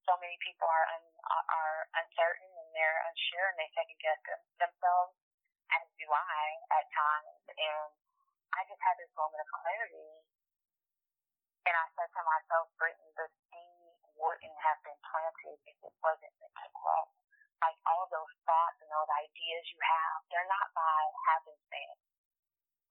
[0.06, 4.18] so many people are un, are uncertain and they're unsure, and they second guess
[4.58, 5.14] themselves,
[5.78, 6.42] as do I
[6.74, 7.42] at times.
[7.54, 7.90] And
[8.58, 10.10] I just had this moment of clarity,
[11.70, 16.34] and I said to myself, Brittany, the seed wouldn't have been planted if it wasn't
[16.42, 17.06] meant to grow
[17.62, 22.02] like all those thoughts and those ideas you have, they're not by happenstance.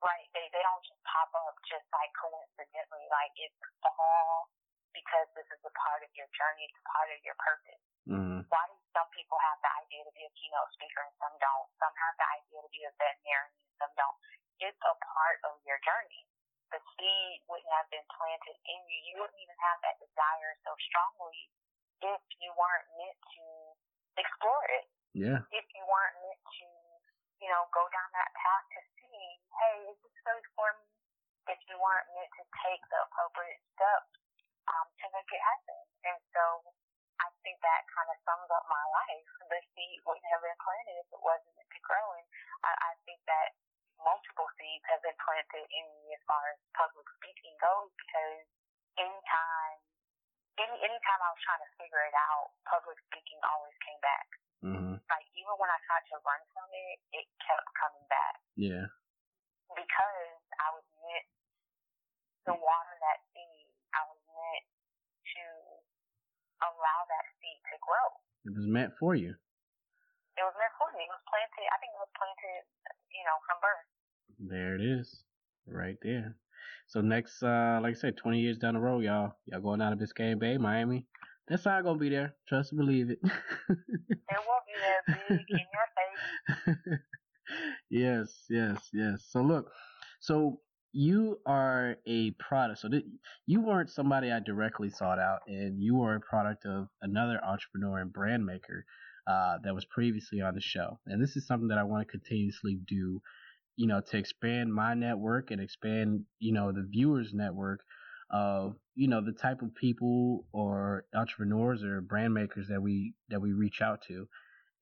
[0.01, 0.25] Right?
[0.33, 3.05] They they don't just pop up just like coincidentally.
[3.13, 4.49] Like it's all
[4.97, 7.85] because this is a part of your journey, it's a part of your purpose.
[8.09, 8.43] Mm-hmm.
[8.49, 11.69] Why do some people have the idea to be a keynote speaker and some don't?
[11.79, 14.19] Some have the idea to be a veterinarian and some don't.
[14.59, 16.27] It's a part of your journey.
[16.75, 18.99] The seed wouldn't have been planted in you.
[19.11, 21.51] You wouldn't even have that desire so strongly
[22.01, 23.45] if you weren't meant to
[24.19, 24.85] explore it.
[25.15, 25.43] Yeah.
[25.51, 26.69] If you weren't meant to,
[27.43, 29.23] you know, go down that path to see,
[29.59, 30.87] hey, is this really for me?
[31.51, 34.15] If you weren't meant to take the appropriate steps
[34.71, 35.81] um, to make it happen.
[36.07, 36.63] And so
[37.19, 39.31] I think that kind of sums up my life.
[39.51, 42.07] The seed wouldn't have been planted if it wasn't to grow.
[42.17, 42.27] And
[42.63, 43.59] I, I think that
[44.01, 48.47] multiple seeds have been planted in me as far as public speaking goes because
[48.97, 49.77] anytime
[50.59, 54.29] any anytime I was trying to figure it out, public speaking always came back.
[54.61, 54.97] Mm-hmm.
[54.99, 58.37] Like even when I tried to run from it, it kept coming back.
[58.59, 58.87] Yeah.
[59.71, 61.29] Because I was meant
[62.49, 63.71] to water that seed.
[63.95, 65.45] I was meant to
[66.67, 68.09] allow that seed to grow.
[68.45, 69.33] It was meant for you.
[70.39, 71.05] It was meant for me.
[71.05, 71.67] It was planted.
[71.69, 72.63] I think it was planted,
[73.13, 73.87] you know, from birth.
[74.41, 75.25] There it is,
[75.69, 76.37] right there.
[76.91, 79.97] So next, uh, like I said, 20 years down the road, y'all, y'all going down
[79.97, 81.07] to Biscayne Bay, Miami.
[81.47, 82.35] That's not gonna be there.
[82.49, 83.21] Trust and believe it.
[83.23, 83.31] it
[83.69, 84.75] will be
[85.07, 86.99] there, big in your face.
[87.91, 89.25] yes, yes, yes.
[89.31, 89.71] So look,
[90.19, 90.59] so
[90.91, 92.81] you are a product.
[92.81, 93.05] So th-
[93.47, 97.99] you weren't somebody I directly sought out, and you are a product of another entrepreneur
[97.99, 98.85] and brand maker
[99.29, 100.99] uh, that was previously on the show.
[101.07, 103.23] And this is something that I want to continuously do
[103.81, 107.81] you know, to expand my network and expand, you know, the viewers network
[108.31, 113.41] of, you know, the type of people or entrepreneurs or brand makers that we that
[113.41, 114.29] we reach out to.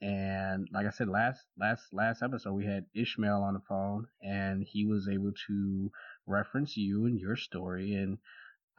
[0.03, 4.66] And like I said, last last last episode we had Ishmael on the phone and
[4.69, 5.93] he was able to
[6.27, 8.19] reference you and your story and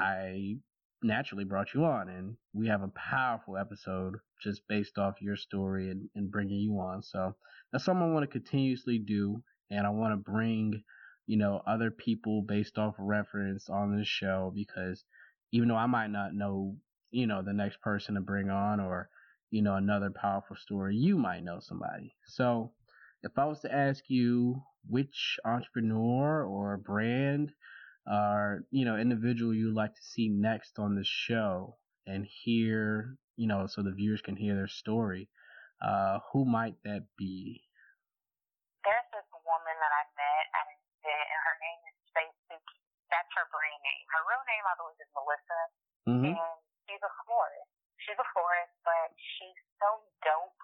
[0.02, 0.58] I
[1.02, 5.90] naturally brought you on and we have a powerful episode just based off your story
[5.90, 7.04] and, and bringing you on.
[7.04, 7.38] So
[7.72, 9.42] that's something I want to continuously do
[9.72, 10.84] and I want to bring,
[11.28, 15.04] you know, other people based off reference on this show because
[15.52, 16.76] even though I might not know,
[17.12, 19.10] you know, the next person to bring on or,
[19.52, 22.16] you know, another powerful story, you might know somebody.
[22.26, 22.72] So
[23.24, 27.52] if I was to ask you which entrepreneur or brand
[28.10, 31.78] or, you know, individual you'd like to see next on the show
[32.08, 35.30] and hear, you know, so the viewers can hear their story,
[35.82, 37.64] uh, who might that be?
[43.40, 44.06] her brand name.
[44.14, 45.62] Her real name, I believe, is Melissa,
[46.10, 46.34] mm-hmm.
[46.36, 47.72] and she's a florist.
[48.04, 50.60] she's a florist, but she's so dope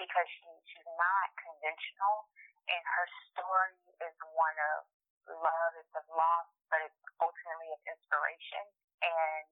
[0.00, 2.26] because she she's not conventional,
[2.66, 4.88] and her story is one of
[5.28, 8.64] love, it's of loss, but it's ultimately of inspiration.
[9.04, 9.44] And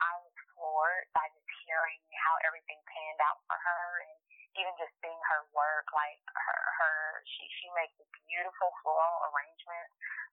[0.00, 4.16] I was floored by just hearing how everything panned out for her, and
[4.58, 5.86] even just seeing her work.
[5.94, 6.94] Like her, her
[7.26, 7.94] she she makes
[8.26, 9.92] beautiful floral arrangements,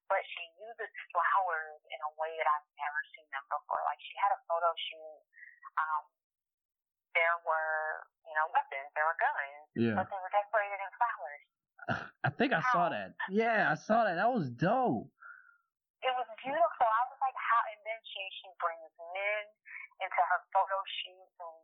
[0.09, 3.81] but she uses flowers in a way that I've never seen them before.
[3.85, 5.21] Like she had a photo shoot.
[5.77, 6.03] Um,
[7.17, 9.95] there were, you know, weapons, there were guns, yeah.
[9.97, 11.43] but they were decorated in flowers.
[12.27, 13.17] I think I saw that.
[13.33, 14.21] Yeah, I saw that.
[14.21, 15.09] That was dope.
[16.05, 16.85] It was beautiful.
[16.85, 17.61] I was like, how?
[17.73, 19.45] And then she she brings men
[19.97, 21.57] into her photo shoots, and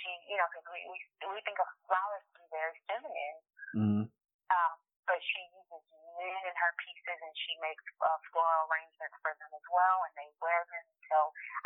[0.00, 0.98] she, you know, because we, we
[1.28, 3.38] we think of flowers to be very feminine.
[3.76, 4.04] Mm-hmm.
[4.50, 4.74] Um,
[5.06, 5.84] but she uses
[6.16, 10.12] men in her pieces, and she makes uh, floral arrangements for them as well, and
[10.16, 10.86] they wear them.
[11.12, 11.18] So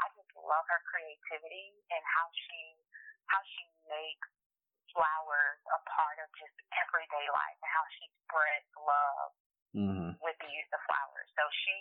[0.02, 2.61] I just love her creativity and how she
[3.31, 4.28] how she makes
[4.93, 9.31] flowers a part of just everyday life and how she spreads love
[9.74, 10.11] mm-hmm.
[10.23, 11.28] with the use of flowers.
[11.35, 11.74] So she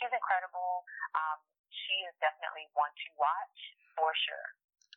[0.00, 0.86] she's incredible.
[1.12, 3.58] Um, she is definitely one to watch
[3.98, 4.48] for sure.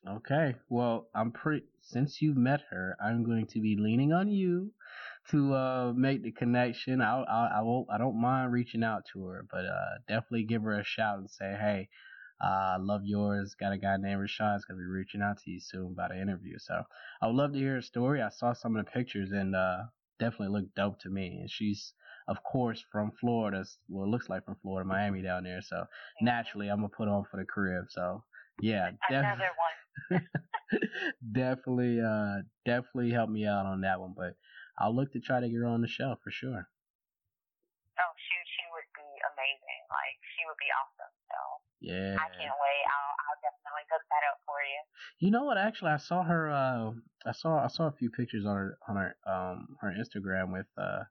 [0.08, 1.66] Okay, well, I'm pretty.
[1.82, 4.72] Since you met her, I'm going to be leaning on you
[5.32, 7.02] to uh, make the connection.
[7.02, 7.88] I I I won't.
[7.92, 11.30] I don't mind reaching out to her, but uh, definitely give her a shout and
[11.30, 11.90] say, hey,
[12.40, 13.56] uh, love yours.
[13.60, 16.58] Got a guy named Rashad's gonna be reaching out to you soon about an interview.
[16.58, 16.84] So
[17.22, 18.22] I would love to hear her story.
[18.22, 19.84] I saw some of the pictures and uh,
[20.20, 21.40] definitely looked dope to me.
[21.42, 21.94] And she's
[22.30, 23.66] of course from Florida.
[23.90, 25.62] Well, it looks like from Florida, Miami down there.
[25.62, 25.86] So
[26.22, 27.86] naturally, I'm gonna put on for the crib.
[27.90, 28.24] So
[28.62, 29.76] yeah, another one.
[31.32, 34.14] definitely, uh, definitely help me out on that one.
[34.16, 34.36] But
[34.78, 36.70] I'll look to try to get her on the show for sure.
[37.98, 39.82] Oh, she she would be amazing.
[39.90, 41.14] Like she would be awesome.
[41.30, 41.38] So
[41.82, 42.16] yeah.
[42.18, 42.84] I can't wait.
[42.90, 44.82] I'll, I'll definitely hook that up for you.
[45.20, 45.58] You know what?
[45.58, 46.50] Actually, I saw her.
[46.50, 46.92] Uh,
[47.26, 50.68] I saw I saw a few pictures on her on her um her Instagram with
[50.78, 51.04] uh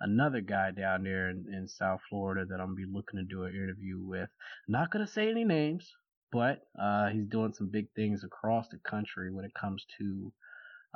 [0.00, 3.44] another guy down there in, in South Florida that I'm gonna be looking to do
[3.44, 4.30] an interview with.
[4.68, 5.92] Not gonna say any names,
[6.32, 10.32] but uh, he's doing some big things across the country when it comes to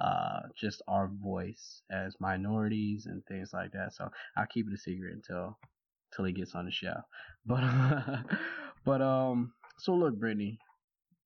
[0.02, 3.94] uh, just our voice as minorities and things like that.
[3.94, 5.58] So I'll keep it a secret until
[6.12, 6.96] until he gets on the show.
[7.46, 7.62] But
[8.84, 10.58] But um, so look, Brittany,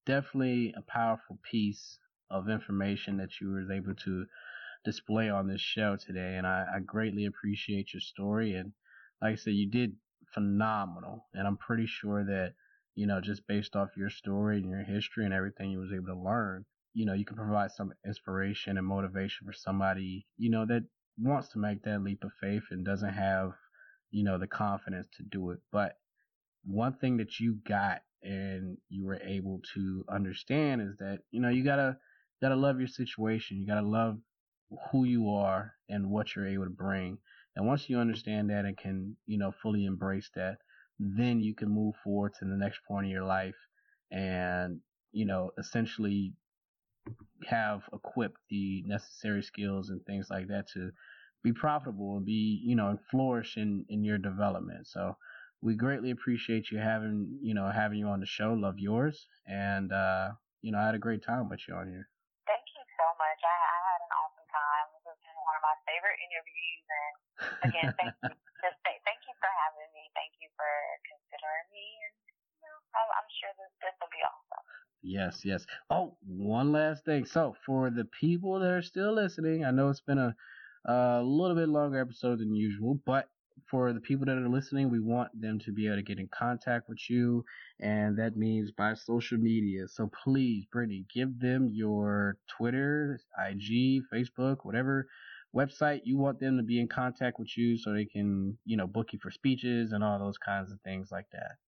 [0.06, 1.98] definitely a powerful piece
[2.30, 4.26] of information that you were able to
[4.84, 8.54] display on this show today, and I, I greatly appreciate your story.
[8.54, 8.72] And
[9.20, 9.96] like I said, you did
[10.32, 12.54] phenomenal, and I'm pretty sure that
[13.00, 16.12] you know just based off your story and your history and everything you was able
[16.14, 20.66] to learn, you know, you can provide some inspiration and motivation for somebody you know
[20.66, 20.84] that
[21.18, 23.52] wants to make that leap of faith and doesn't have
[24.10, 25.94] you know the confidence to do it, but
[26.62, 31.48] one thing that you got and you were able to understand is that you know
[31.48, 31.96] you gotta
[32.42, 33.56] gotta love your situation.
[33.56, 34.18] You gotta love
[34.92, 37.16] who you are and what you're able to bring.
[37.56, 40.58] And once you understand that and can you know fully embrace that
[41.00, 43.56] then you can move forward to the next point of your life
[44.10, 44.80] and
[45.12, 46.32] you know essentially
[47.46, 50.90] have equipped the necessary skills and things like that to
[51.42, 55.16] be profitable and be you know and flourish in in your development so
[55.60, 58.56] we greatly appreciate you having you know having you on the show.
[58.56, 60.32] Love yours, and uh,
[60.64, 62.08] you know I had a great time with you on here.
[62.48, 63.40] Thank you so much.
[63.44, 64.86] I, I had an awesome time.
[64.96, 67.14] This has been one of my favorite interviews, and
[67.68, 68.32] again, thank you.
[68.64, 69.89] Just thank you for having me.
[70.14, 70.70] Thank you for
[71.06, 72.14] considering me, and
[72.62, 72.78] you know,
[73.16, 74.64] I'm sure this this will be awesome.
[75.02, 75.66] Yes, yes.
[75.88, 77.24] Oh, one last thing.
[77.24, 80.34] So, for the people that are still listening, I know it's been a
[80.86, 83.28] a little bit longer episode than usual, but
[83.70, 86.28] for the people that are listening, we want them to be able to get in
[86.28, 87.44] contact with you,
[87.80, 89.86] and that means by social media.
[89.88, 95.06] So please, Brittany, give them your Twitter, IG, Facebook, whatever
[95.54, 98.86] website you want them to be in contact with you so they can, you know,
[98.86, 101.58] book you for speeches and all those kinds of things like that.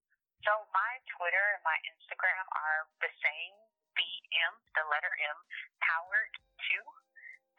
[0.42, 3.54] So my Twitter and my Instagram are the same,
[3.94, 5.38] BM, the letter M,
[5.82, 6.32] powered
[6.70, 7.02] 2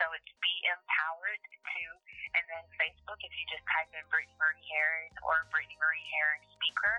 [0.03, 1.91] so it's BM powered too.
[2.35, 6.43] And then Facebook, if you just type in Brittany Marie Harris or Brittany Marie Harris
[6.59, 6.95] Speaker.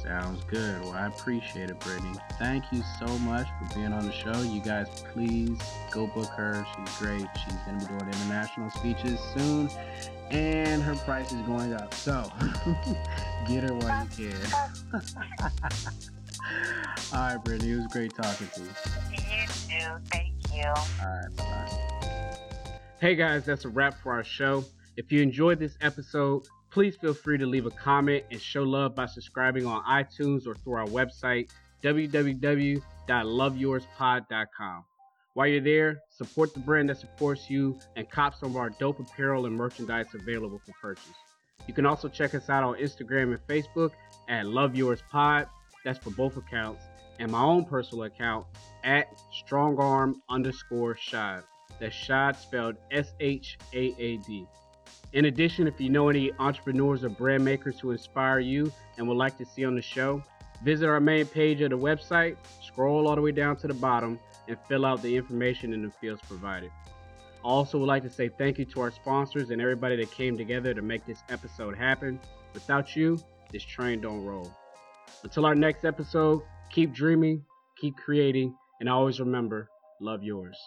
[0.04, 0.82] Sounds good.
[0.82, 2.14] Well, I appreciate it, Brittany.
[2.40, 4.42] Thank you so much for being on the show.
[4.42, 5.60] You guys, please
[5.92, 6.66] go book her.
[6.76, 7.28] She's great.
[7.44, 9.70] She's going to be doing international speeches soon.
[10.32, 11.94] And her price is going up.
[11.94, 12.32] So
[13.48, 14.38] get her while you can.
[17.14, 18.68] All right, Brittany, it was great talking to you.
[19.12, 19.98] You too.
[20.12, 20.66] Thank you.
[20.66, 22.36] All right, bye.
[23.02, 24.64] Hey guys, that's a wrap for our show.
[24.98, 28.96] If you enjoyed this episode, please feel free to leave a comment and show love
[28.96, 31.50] by subscribing on iTunes or through our website,
[31.84, 34.84] www.loveyourspod.com.
[35.40, 39.00] While you're there, support the brand that supports you and cop some of our dope
[39.00, 41.16] apparel and merchandise available for purchase.
[41.66, 43.92] You can also check us out on Instagram and Facebook
[44.28, 45.48] at Love Yours Pod.
[45.86, 46.84] That's for both accounts.
[47.20, 48.48] And my own personal account
[48.84, 51.44] at strongarm underscore shaad.
[51.80, 54.46] That's shaad spelled S H A A D.
[55.14, 59.16] In addition, if you know any entrepreneurs or brand makers who inspire you and would
[59.16, 60.22] like to see on the show,
[60.66, 64.20] visit our main page of the website, scroll all the way down to the bottom,
[64.50, 66.72] and fill out the information in the fields provided.
[67.44, 70.38] I also, would like to say thank you to our sponsors and everybody that came
[70.38, 72.20] together to make this episode happen.
[72.54, 73.18] Without you,
[73.52, 74.52] this train don't roll.
[75.24, 77.44] Until our next episode, keep dreaming,
[77.80, 79.70] keep creating, and always remember,
[80.02, 80.58] love yours.